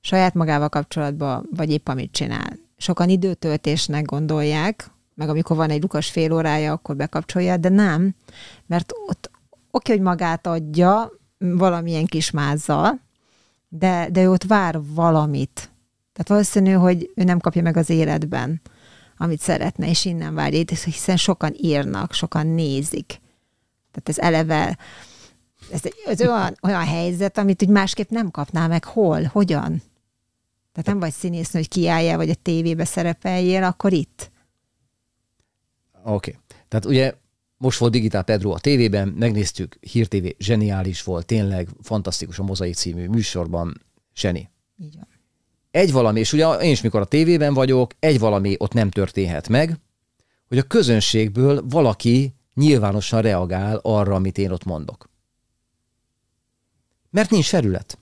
[0.00, 2.58] Saját magával kapcsolatban, vagy épp amit csinál.
[2.76, 8.14] Sokan időtöltésnek gondolják, meg amikor van egy lukas fél órája, akkor bekapcsolja, de nem,
[8.66, 9.30] mert ott
[9.70, 13.00] oké, hogy magát adja valamilyen kis mázzal,
[13.68, 15.70] de, de ő ott vár valamit.
[16.12, 18.60] Tehát valószínű, hogy ő nem kapja meg az életben,
[19.16, 23.20] amit szeretne, és innen várja, hiszen sokan írnak, sokan nézik.
[23.90, 24.78] Tehát ez eleve
[25.70, 28.84] ez, ez olyan, olyan helyzet, amit úgy másképp nem kapná meg.
[28.84, 29.22] Hol?
[29.22, 29.82] Hogyan?
[30.72, 34.30] Tehát nem vagy színésznő, hogy kiálljál, vagy a tévébe szerepeljél, akkor itt.
[36.04, 36.12] Oké.
[36.12, 36.40] Okay.
[36.68, 37.14] Tehát ugye
[37.56, 42.74] most volt Digitál Pedro a tévében, megnéztük, Hír TV zseniális volt, tényleg fantasztikus a Mozaik
[42.74, 43.82] című műsorban,
[44.14, 44.50] zseni.
[44.78, 45.08] Így van.
[45.70, 49.48] Egy valami, és ugye én is mikor a tévében vagyok, egy valami ott nem történhet
[49.48, 49.76] meg,
[50.48, 55.10] hogy a közönségből valaki nyilvánosan reagál arra, amit én ott mondok.
[57.10, 57.98] Mert nincs felület.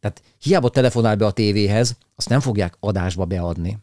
[0.00, 3.78] Tehát hiába telefonál be a tévéhez, azt nem fogják adásba beadni.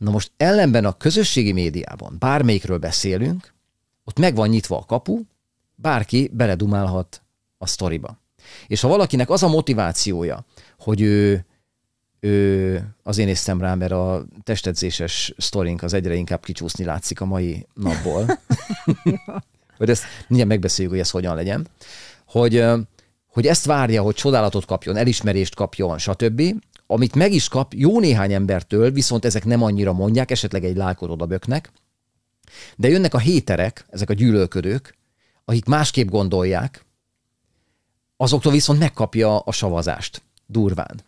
[0.00, 3.52] Na most ellenben a közösségi médiában, bármelyikről beszélünk,
[4.04, 5.20] ott meg van nyitva a kapu,
[5.74, 7.22] bárki beledumálhat
[7.58, 8.18] a sztoriba.
[8.66, 10.44] És ha valakinek az a motivációja,
[10.78, 11.44] hogy ő,
[12.20, 17.66] ő azért néztem rá, mert a testedzéses sztorink az egyre inkább kicsúszni látszik a mai
[17.74, 18.24] napból.
[19.78, 21.66] hogy ezt mindjárt megbeszéljük, hogy ez hogyan legyen.
[22.26, 22.64] Hogy,
[23.26, 26.42] hogy ezt várja, hogy csodálatot kapjon, elismerést kapjon, stb
[26.90, 31.10] amit meg is kap jó néhány embertől, viszont ezek nem annyira mondják, esetleg egy lájkot
[31.10, 31.72] oda böknek,
[32.76, 34.98] de jönnek a héterek, ezek a gyűlölködők,
[35.44, 36.84] akik másképp gondolják,
[38.16, 41.00] azoktól viszont megkapja a savazást durván.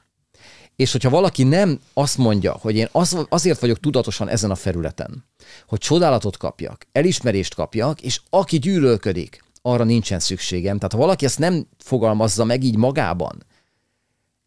[0.76, 5.24] És hogyha valaki nem azt mondja, hogy én az, azért vagyok tudatosan ezen a felületen,
[5.66, 10.76] hogy csodálatot kapjak, elismerést kapjak, és aki gyűlölködik, arra nincsen szükségem.
[10.76, 13.43] Tehát ha valaki ezt nem fogalmazza meg így magában,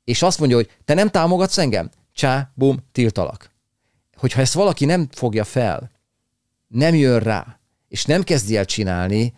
[0.06, 1.90] és azt mondja, hogy te nem támogatsz engem?
[2.14, 3.52] Csá, bum, tiltalak.
[4.16, 5.92] Hogyha ezt valaki nem fogja fel,
[6.68, 9.34] nem jön rá, és nem kezdi el csinálni,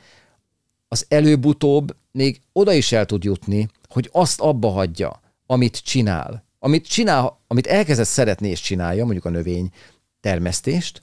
[0.88, 6.46] az előbb-utóbb még oda is el tud jutni, hogy azt abba hagyja, amit csinál.
[6.60, 9.70] Amit csinál, amit elkezdett szeretni és csinálja, mondjuk a növény
[10.20, 11.02] termesztést,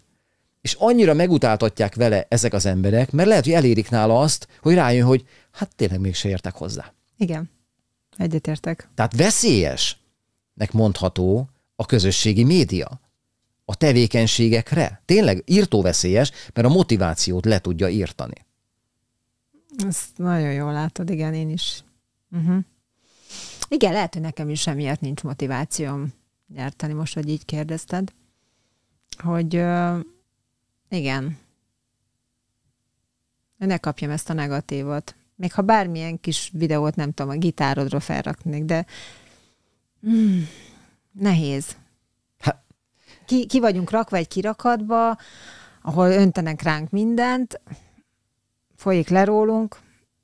[0.61, 5.07] és annyira megutáltatják vele ezek az emberek, mert lehet, hogy elérik nála azt, hogy rájön,
[5.07, 6.93] hogy hát tényleg mégse értek hozzá.
[7.17, 7.51] Igen.
[8.17, 8.89] Egyetértek.
[8.95, 13.01] Tehát veszélyesnek mondható a közösségi média
[13.65, 15.03] a tevékenységekre.
[15.05, 18.47] Tényleg írtó veszélyes, mert a motivációt le tudja írtani.
[19.87, 21.85] Ezt nagyon jól látod, igen, én is.
[22.31, 22.59] Uh-huh.
[23.69, 26.13] Igen, lehet, hogy nekem is emiatt nincs motivációm
[26.47, 28.13] gyártani, most, hogy így kérdezted,
[29.19, 29.99] hogy uh,
[30.89, 31.39] igen,
[33.57, 38.65] ne kapjam ezt a negatívot még ha bármilyen kis videót nem tudom, a gitárodról felraknék,
[38.65, 38.87] de
[40.09, 40.43] mm,
[41.13, 41.77] nehéz.
[43.27, 45.19] Ki, ki vagyunk rakva egy kirakatba,
[45.83, 47.61] ahol öntenek ránk mindent,
[48.77, 49.77] folyik lerólunk,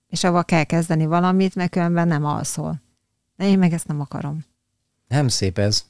[0.08, 2.82] és avval kell kezdeni valamit, mert különben nem alszol.
[3.36, 4.44] De én meg ezt nem akarom.
[5.08, 5.84] Nem szép ez.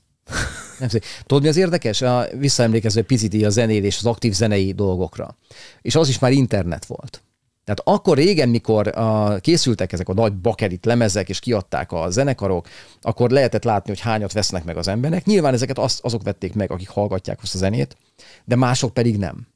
[0.79, 1.05] Nem szép.
[1.27, 2.03] Tudod, mi az érdekes?
[2.03, 5.37] A visszaemlékező picit a zenélés, az aktív zenei dolgokra.
[5.83, 7.23] És az is már internet volt.
[7.71, 12.69] Tehát akkor régen, mikor a, készültek ezek a nagy bakerit lemezek, és kiadták a zenekarok,
[13.01, 15.25] akkor lehetett látni, hogy hányat vesznek meg az emberek.
[15.25, 17.97] Nyilván ezeket az, azok vették meg, akik hallgatják azt a zenét,
[18.45, 19.47] de mások pedig nem.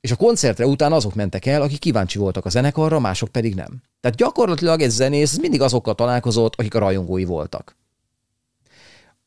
[0.00, 3.82] És a koncertre után azok mentek el, akik kíváncsi voltak a zenekarra, mások pedig nem.
[4.00, 7.76] Tehát gyakorlatilag egy zenész mindig azokkal találkozott, akik a rajongói voltak.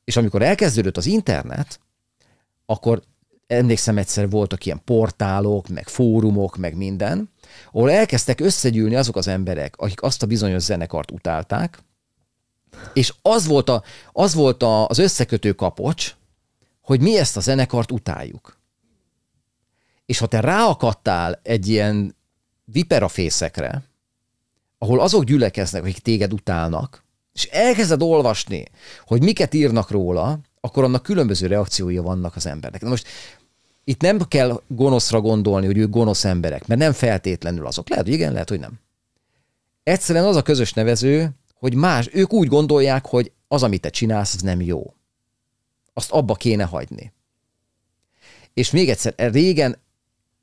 [0.03, 1.79] És amikor elkezdődött az internet,
[2.65, 3.01] akkor
[3.51, 7.29] emlékszem egyszer voltak ilyen portálok, meg fórumok, meg minden,
[7.71, 11.79] ahol elkezdtek összegyűlni azok az emberek, akik azt a bizonyos zenekart utálták,
[12.93, 16.15] és az volt, a, az volt a, az összekötő kapocs,
[16.81, 18.59] hogy mi ezt a zenekart utáljuk.
[20.05, 22.15] És ha te ráakadtál egy ilyen
[22.63, 23.83] viperafészekre,
[24.77, 28.65] ahol azok gyülekeznek, akik téged utálnak, és elkezded olvasni,
[29.05, 32.81] hogy miket írnak róla, akkor annak különböző reakciói vannak az embernek.
[32.81, 33.07] Na most
[33.83, 37.89] itt nem kell gonoszra gondolni, hogy ők gonosz emberek, mert nem feltétlenül azok.
[37.89, 38.79] Lehet, hogy igen, lehet, hogy nem.
[39.83, 44.33] Egyszerűen az a közös nevező, hogy más, ők úgy gondolják, hogy az, amit te csinálsz,
[44.33, 44.93] az nem jó.
[45.93, 47.13] Azt abba kéne hagyni.
[48.53, 49.77] És még egyszer, régen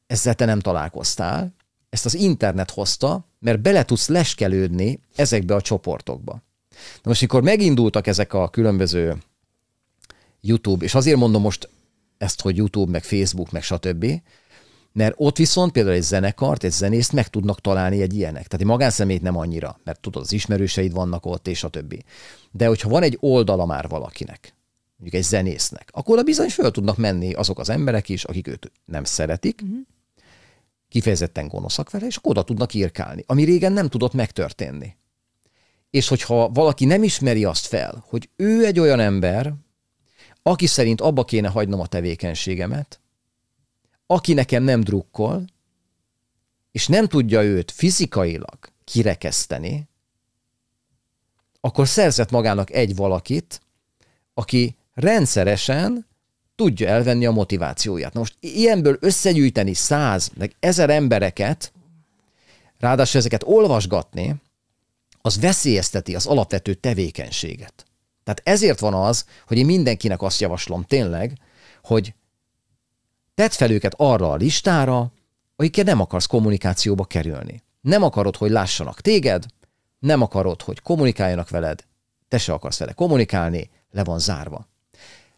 [0.07, 1.55] ezzel te nem találkoztál,
[1.91, 6.33] ezt az internet hozta, mert bele tudsz leskelődni ezekbe a csoportokba.
[6.71, 9.17] Na most, amikor megindultak ezek a különböző
[10.41, 11.69] YouTube, és azért mondom most
[12.19, 14.07] ezt, hogy YouTube, meg Facebook, meg stb.,
[14.93, 18.47] mert ott viszont például egy zenekart, egy zenészt meg tudnak találni egy ilyenek.
[18.47, 22.05] Tehát egy magánszemét nem annyira, mert tudod, az ismerőseid vannak ott, és a többi.
[22.51, 24.55] De hogyha van egy oldala már valakinek,
[24.97, 28.73] mondjuk egy zenésznek, akkor oda bizony föl tudnak menni azok az emberek is, akik őt
[28.85, 29.79] nem szeretik, uh-huh.
[30.89, 34.97] kifejezetten gonoszak vele, és akkor oda tudnak írkálni, ami régen nem tudott megtörténni.
[35.91, 39.55] És hogyha valaki nem ismeri azt fel, hogy ő egy olyan ember,
[40.49, 43.01] aki szerint abba kéne hagynom a tevékenységemet,
[44.07, 45.45] aki nekem nem drukkol,
[46.73, 49.89] és nem tudja őt fizikailag kirekeszteni,
[51.61, 53.61] akkor szerzett magának egy valakit,
[54.35, 56.07] aki rendszeresen
[56.55, 58.13] tudja elvenni a motivációját.
[58.13, 61.73] Na most ilyenből összegyűjteni száz, meg ezer embereket,
[62.79, 64.35] ráadásul ezeket olvasgatni,
[65.21, 67.88] az veszélyezteti az alapvető tevékenységet.
[68.29, 71.39] Tehát ezért van az, hogy én mindenkinek azt javaslom tényleg,
[71.83, 72.15] hogy
[73.35, 75.13] tedd fel őket arra a listára,
[75.57, 77.63] akikkel nem akarsz kommunikációba kerülni.
[77.81, 79.45] Nem akarod, hogy lássanak téged,
[79.99, 81.85] nem akarod, hogy kommunikáljanak veled,
[82.29, 84.69] te se akarsz vele kommunikálni, le van zárva.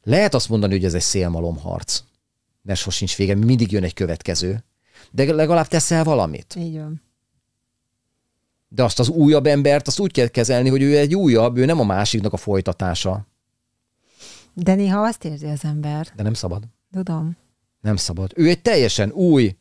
[0.02, 2.02] Lehet azt mondani, hogy ez egy szélmalomharc,
[2.62, 4.64] mert sosincs vége, mindig jön egy következő,
[5.10, 6.54] de legalább teszel valamit.
[6.58, 7.02] Így van.
[8.72, 11.80] De azt az újabb embert, azt úgy kell kezelni, hogy ő egy újabb, ő nem
[11.80, 13.26] a másiknak a folytatása.
[14.54, 16.08] De néha azt érzi az ember.
[16.16, 16.62] De nem szabad.
[16.92, 17.36] Tudom.
[17.80, 18.32] Nem szabad.
[18.36, 19.56] Ő egy teljesen új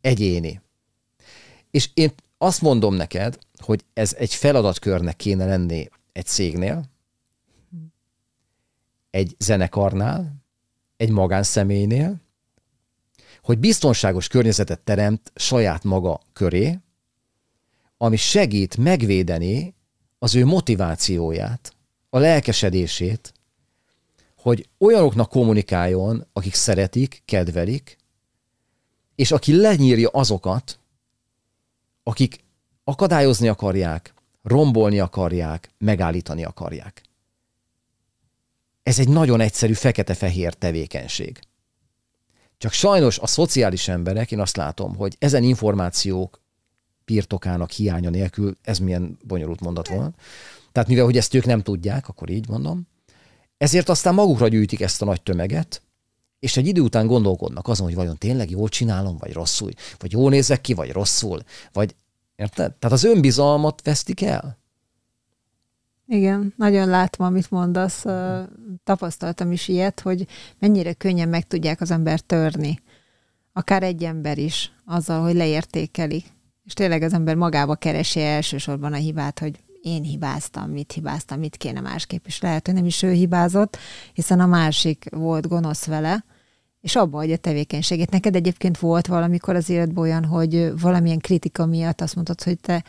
[0.00, 0.60] egyéni.
[1.70, 6.84] És én azt mondom neked, hogy ez egy feladatkörnek kéne lenni egy cégnél,
[9.10, 10.34] egy zenekarnál,
[10.96, 12.20] egy magánszemélynél,
[13.42, 16.78] hogy biztonságos környezetet teremt saját maga köré,
[18.02, 19.74] ami segít megvédeni
[20.18, 21.74] az ő motivációját,
[22.10, 23.32] a lelkesedését,
[24.36, 27.96] hogy olyanoknak kommunikáljon, akik szeretik, kedvelik,
[29.14, 30.78] és aki lenyírja azokat,
[32.02, 32.44] akik
[32.84, 37.02] akadályozni akarják, rombolni akarják, megállítani akarják.
[38.82, 41.40] Ez egy nagyon egyszerű fekete-fehér tevékenység.
[42.58, 46.41] Csak sajnos a szociális emberek, én azt látom, hogy ezen információk
[47.12, 50.14] birtokának hiánya nélkül, ez milyen bonyolult mondat volt.
[50.72, 52.86] Tehát mivel, hogy ezt ők nem tudják, akkor így mondom,
[53.56, 55.82] ezért aztán magukra gyűjtik ezt a nagy tömeget,
[56.38, 60.30] és egy idő után gondolkodnak azon, hogy vajon tényleg jól csinálom, vagy rosszul, vagy jól
[60.30, 61.42] nézek ki, vagy rosszul,
[61.72, 61.94] vagy
[62.36, 62.74] érted?
[62.74, 64.58] Tehát az önbizalmat vesztik el.
[66.06, 68.04] Igen, nagyon látom, amit mondasz.
[68.84, 70.26] Tapasztaltam is ilyet, hogy
[70.58, 72.78] mennyire könnyen meg tudják az ember törni.
[73.52, 76.24] Akár egy ember is, azzal, hogy leértékeli.
[76.64, 81.56] És tényleg az ember magába keresi elsősorban a hibát, hogy én hibáztam, mit hibáztam, mit
[81.56, 83.76] kéne másképp, és lehet, hogy nem is ő hibázott,
[84.12, 86.24] hiszen a másik volt gonosz vele,
[86.80, 88.10] és abba adja a tevékenységét.
[88.10, 92.84] Neked egyébként volt valamikor az életben olyan, hogy valamilyen kritika miatt azt mondtad, hogy te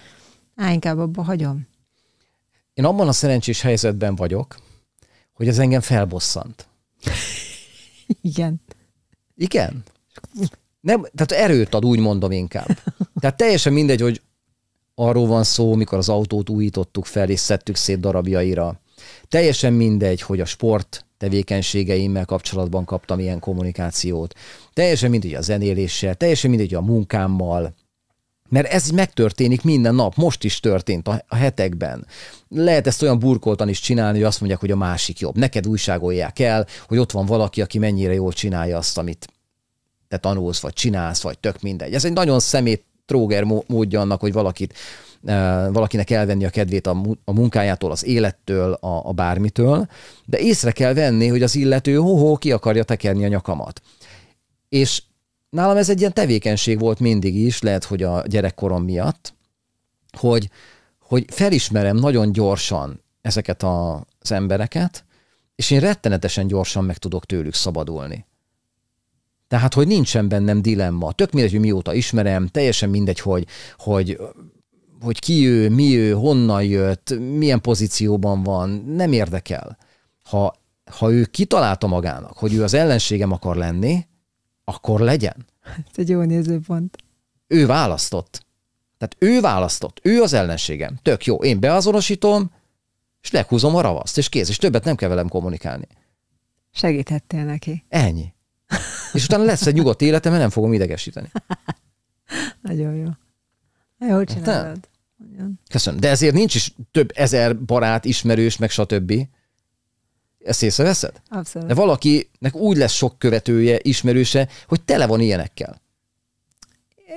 [0.55, 1.67] á, inkább abba hagyom?
[2.73, 4.55] Én abban a szerencsés helyzetben vagyok,
[5.33, 6.67] hogy ez engem felbosszant.
[8.21, 8.61] Igen.
[9.35, 9.83] Igen?
[10.79, 12.67] Nem, tehát erőt ad, úgy mondom inkább.
[13.23, 14.21] Tehát teljesen mindegy, hogy
[14.95, 18.79] arról van szó, mikor az autót újítottuk fel és szedtük szét darabjaira.
[19.27, 24.33] Teljesen mindegy, hogy a sport tevékenységeimmel kapcsolatban kaptam ilyen kommunikációt.
[24.73, 27.75] Teljesen mindegy a zenéléssel, teljesen mindegy a munkámmal,
[28.49, 32.07] mert ez megtörténik minden nap, most is történt a, hetekben.
[32.49, 35.37] Lehet ezt olyan burkoltan is csinálni, hogy azt mondják, hogy a másik jobb.
[35.37, 39.27] Neked újságolják el, hogy ott van valaki, aki mennyire jól csinálja azt, amit
[40.07, 41.93] te tanulsz, vagy csinálsz, vagy tök mindegy.
[41.93, 44.73] Ez egy nagyon szemét tróger módja annak, hogy valakit,
[45.23, 49.87] eh, valakinek elvenni a kedvét a munkájától, az élettől, a, a bármitől,
[50.25, 53.81] de észre kell venni, hogy az illető ho-ho ki akarja tekerni a nyakamat.
[54.69, 55.03] És
[55.49, 59.33] nálam ez egy ilyen tevékenység volt mindig is, lehet, hogy a gyerekkorom miatt,
[60.17, 60.49] hogy,
[60.99, 65.05] hogy felismerem nagyon gyorsan ezeket a, az embereket,
[65.55, 68.25] és én rettenetesen gyorsan meg tudok tőlük szabadulni.
[69.53, 71.11] Tehát, hogy nincsen bennem dilemma.
[71.11, 73.45] Tök mindegy, hogy mióta ismerem, teljesen mindegy, hogy,
[73.77, 74.19] hogy,
[75.01, 79.77] hogy ki ő, mi ő, honnan jött, milyen pozícióban van, nem érdekel.
[80.23, 80.55] Ha,
[80.91, 84.07] ha ő kitalálta magának, hogy ő az ellenségem akar lenni,
[84.63, 85.45] akkor legyen.
[85.63, 86.97] Ez egy jó nézőpont.
[87.47, 88.45] Ő választott.
[88.97, 89.99] Tehát ő választott.
[90.03, 90.99] Ő az ellenségem.
[91.01, 91.35] Tök jó.
[91.35, 92.51] Én beazonosítom,
[93.21, 95.87] és leghúzom a ravaszt, és kész, és többet nem kell velem kommunikálni.
[96.71, 97.85] Segíthettél neki.
[97.89, 98.33] Ennyi.
[99.17, 101.31] És utána lesz egy nyugodt életem, mert nem fogom idegesíteni.
[102.61, 103.07] Nagyon jó.
[104.09, 104.79] Jól csinálod.
[105.69, 105.99] Köszönöm.
[105.99, 109.13] De ezért nincs is több ezer barát, ismerős, meg stb.
[110.43, 111.21] Ezt észreveszed?
[111.29, 111.67] Abszolút.
[111.67, 115.81] De valakinek úgy lesz sok követője, ismerőse, hogy tele van ilyenekkel.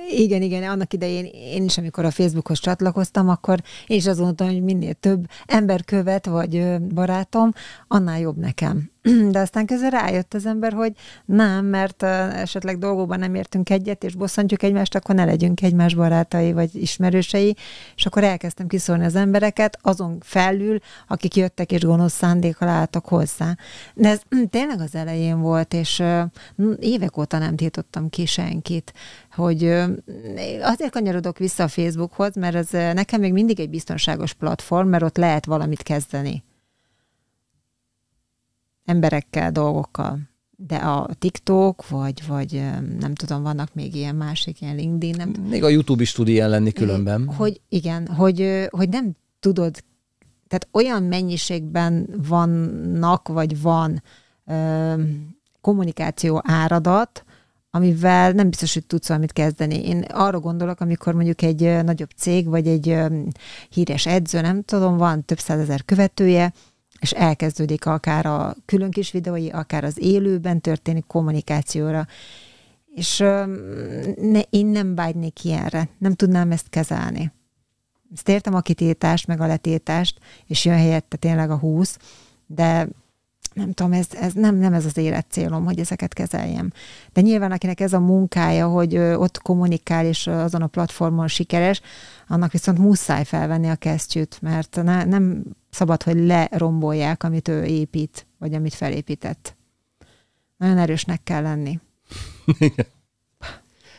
[0.09, 4.47] Igen, igen, annak idején én is, amikor a Facebookhoz csatlakoztam, akkor én is azt gondoltam,
[4.47, 7.53] hogy minél több ember követ, vagy barátom,
[7.87, 8.91] annál jobb nekem.
[9.31, 10.91] de aztán közben rájött az ember, hogy
[11.25, 12.03] nem, mert
[12.33, 17.55] esetleg dolgokban nem értünk egyet, és bosszantjuk egymást, akkor ne legyünk egymás barátai vagy ismerősei,
[17.95, 23.55] és akkor elkezdtem kiszólni az embereket, azon felül, akik jöttek és gonosz szándékkal álltak hozzá.
[23.93, 26.03] De ez tényleg az elején volt, és
[26.79, 28.93] évek óta nem tiltottam ki senkit,
[29.31, 29.63] hogy
[30.61, 35.17] azért kanyarodok vissza a Facebookhoz, mert ez nekem még mindig egy biztonságos platform, mert ott
[35.17, 36.43] lehet valamit kezdeni
[38.87, 40.19] emberekkel, dolgokkal.
[40.55, 42.63] De a TikTok, vagy, vagy
[42.99, 45.15] nem tudom, vannak még ilyen másik, ilyen LinkedIn.
[45.17, 47.27] Nem még a YouTube is tud ilyen lenni különben.
[47.27, 49.83] Hogy igen, hogy, hogy nem tudod,
[50.47, 54.03] tehát olyan mennyiségben vannak, vagy van
[54.45, 54.93] ö,
[55.61, 57.25] kommunikáció áradat,
[57.71, 59.87] amivel nem biztos, hogy tudsz valamit kezdeni.
[59.87, 62.97] Én arra gondolok, amikor mondjuk egy nagyobb cég, vagy egy
[63.69, 66.53] híres edző, nem tudom, van több százezer követője,
[66.99, 72.07] és elkezdődik akár a külön kis videói, akár az élőben történik kommunikációra.
[72.95, 73.17] És
[74.15, 77.31] ne, én nem vágynék ilyenre, nem tudnám ezt kezelni.
[78.13, 81.97] Ezt értem a kitétást, meg a letétást, és jön helyette tényleg a húsz,
[82.45, 82.87] de
[83.57, 86.71] nem tudom, ez, ez nem, nem ez az életcélom, hogy ezeket kezeljem.
[87.13, 91.81] De nyilván akinek ez a munkája, hogy ott kommunikál, és azon a platformon sikeres,
[92.27, 98.27] annak viszont muszáj felvenni a kesztyűt, mert ne, nem szabad, hogy lerombolják, amit ő épít,
[98.39, 99.55] vagy amit felépített.
[100.57, 101.79] Nagyon erősnek kell lenni.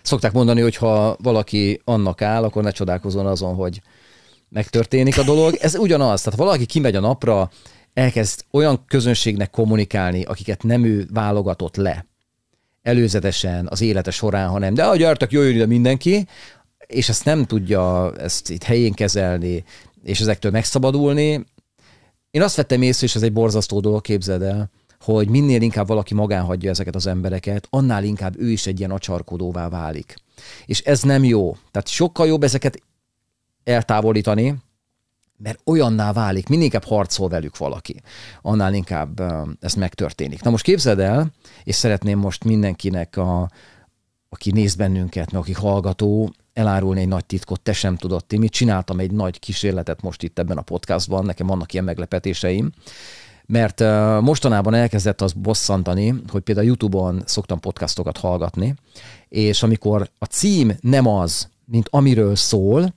[0.03, 3.83] Szokták mondani, hogy ha valaki annak áll, akkor ne csodálkozon azon, hogy
[4.49, 5.55] megtörténik a dolog.
[5.55, 7.51] Ez ugyanaz, tehát valaki kimegy a napra,
[7.99, 12.07] elkezd olyan közönségnek kommunikálni, akiket nem ő válogatott le
[12.83, 16.27] előzetesen az élete során, hanem de a gyertek, jöjjön ide mindenki,
[16.87, 19.65] és ezt nem tudja ezt itt helyén kezelni,
[20.03, 21.45] és ezektől megszabadulni.
[22.31, 24.71] Én azt vettem észre, és ez egy borzasztó dolog, képzeld el,
[25.01, 28.91] hogy minél inkább valaki magán hagyja ezeket az embereket, annál inkább ő is egy ilyen
[28.91, 30.15] acsarkodóvá válik.
[30.67, 31.57] És ez nem jó.
[31.71, 32.83] Tehát sokkal jobb ezeket
[33.65, 34.55] eltávolítani,
[35.39, 38.03] mert olyanná válik, minél inkább harcol velük valaki,
[38.43, 39.21] annál inkább
[39.61, 40.43] ez megtörténik.
[40.43, 41.33] Na most képzeld el,
[41.65, 43.51] és szeretném most mindenkinek, a,
[44.29, 48.53] aki néz bennünket, meg aki hallgató, elárulni egy nagy titkot, te sem tudod, ti mit
[48.53, 52.71] csináltam egy nagy kísérletet most itt ebben a podcastban, nekem vannak ilyen meglepetéseim,
[53.47, 53.81] mert
[54.21, 58.75] mostanában elkezdett az bosszantani, hogy például YouTube-on szoktam podcastokat hallgatni,
[59.29, 62.95] és amikor a cím nem az, mint amiről szól,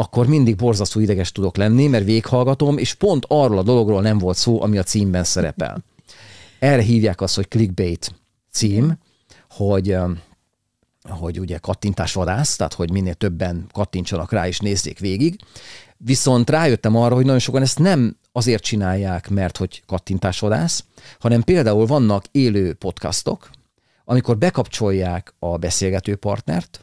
[0.00, 4.36] akkor mindig borzasztó ideges tudok lenni, mert véghallgatom, és pont arról a dologról nem volt
[4.36, 5.84] szó, ami a címben szerepel.
[6.58, 8.14] Erre hívják azt, hogy clickbait
[8.50, 8.98] cím,
[9.50, 9.96] hogy
[11.08, 15.40] hogy ugye kattintásvadász, tehát hogy minél többen kattintsanak rá és nézzék végig.
[15.96, 20.84] Viszont rájöttem arra, hogy nagyon sokan ezt nem azért csinálják, mert hogy kattintásvadász,
[21.18, 23.50] hanem például vannak élő podcastok,
[24.04, 26.80] amikor bekapcsolják a beszélgető partnert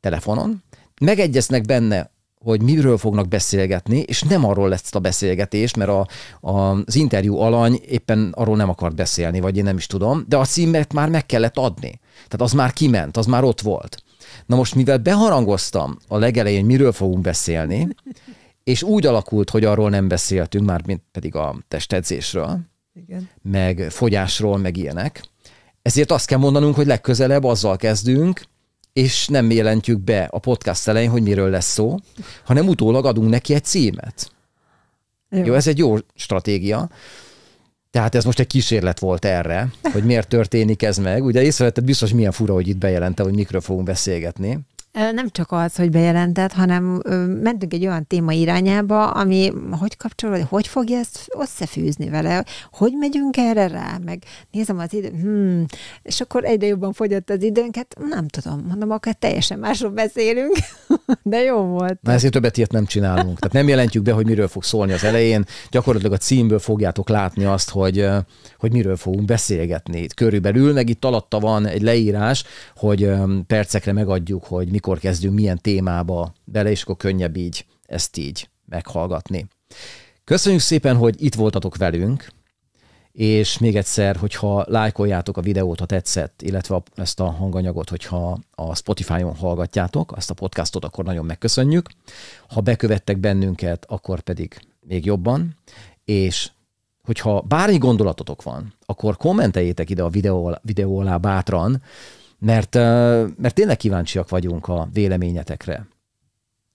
[0.00, 0.62] telefonon,
[1.00, 2.10] megegyeznek benne
[2.40, 6.06] hogy miről fognak beszélgetni, és nem arról lesz a beszélgetés, mert a,
[6.40, 6.50] a,
[6.86, 10.44] az interjú alany éppen arról nem akart beszélni, vagy én nem is tudom, de a
[10.44, 12.00] címet már meg kellett adni.
[12.14, 14.02] Tehát az már kiment, az már ott volt.
[14.46, 17.88] Na most, mivel beharangoztam a legelején, miről fogunk beszélni,
[18.64, 22.58] és úgy alakult, hogy arról nem beszéltünk, már mint pedig a testedzésről,
[22.94, 23.28] Igen.
[23.42, 25.22] meg fogyásról, meg ilyenek,
[25.82, 28.42] ezért azt kell mondanunk, hogy legközelebb azzal kezdünk,
[28.98, 31.96] és nem jelentjük be a podcast elején, hogy miről lesz szó,
[32.44, 34.30] hanem utólag adunk neki egy címet.
[35.30, 36.90] Jó, jó ez egy jó stratégia.
[37.90, 41.24] Tehát ez most egy kísérlet volt erre, hogy miért történik ez meg.
[41.24, 44.58] Ugye észrevetted biztos milyen fura, hogy itt bejelentem, hogy mikről fogunk beszélgetni.
[44.98, 47.02] Nem csak az, hogy bejelentett, hanem
[47.42, 53.36] mentünk egy olyan téma irányába, ami hogy kapcsolódik, hogy fogja ezt összefűzni vele, hogy megyünk
[53.36, 55.64] erre rá, meg nézem az időt, hmm,
[56.02, 60.56] és akkor egyre jobban fogyott az időnk, hát nem tudom, mondom, akkor teljesen másról beszélünk,
[61.22, 62.02] de jó volt.
[62.02, 63.38] Na ezért többet ilyet nem csinálunk.
[63.38, 67.44] Tehát nem jelentjük be, hogy miről fog szólni az elején, gyakorlatilag a címből fogjátok látni
[67.44, 68.06] azt, hogy,
[68.58, 70.06] hogy miről fogunk beszélgetni.
[70.14, 72.44] Körülbelül, meg itt alatta van egy leírás,
[72.76, 73.10] hogy
[73.46, 78.48] percekre megadjuk, hogy mikor mikor kezdünk milyen témába bele, és akkor könnyebb így ezt így
[78.64, 79.46] meghallgatni.
[80.24, 82.28] Köszönjük szépen, hogy itt voltatok velünk,
[83.12, 88.74] és még egyszer, hogyha lájkoljátok a videót, ha tetszett, illetve ezt a hanganyagot, hogyha a
[88.74, 91.88] Spotify-on hallgatjátok, azt a podcastot, akkor nagyon megköszönjük.
[92.48, 95.56] Ha bekövettek bennünket, akkor pedig még jobban,
[96.04, 96.50] és
[97.02, 101.82] hogyha bármi gondolatotok van, akkor kommenteljétek ide a videó, videó alá bátran,
[102.38, 102.74] mert,
[103.36, 105.86] mert tényleg kíváncsiak vagyunk a véleményetekre.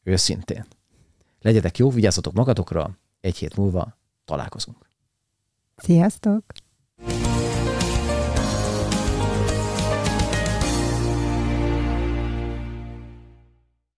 [0.04, 0.66] Őszintén.
[1.42, 4.90] Legyetek jó, vigyázzatok magatokra, egy hét múlva találkozunk.
[5.76, 6.44] Sziasztok!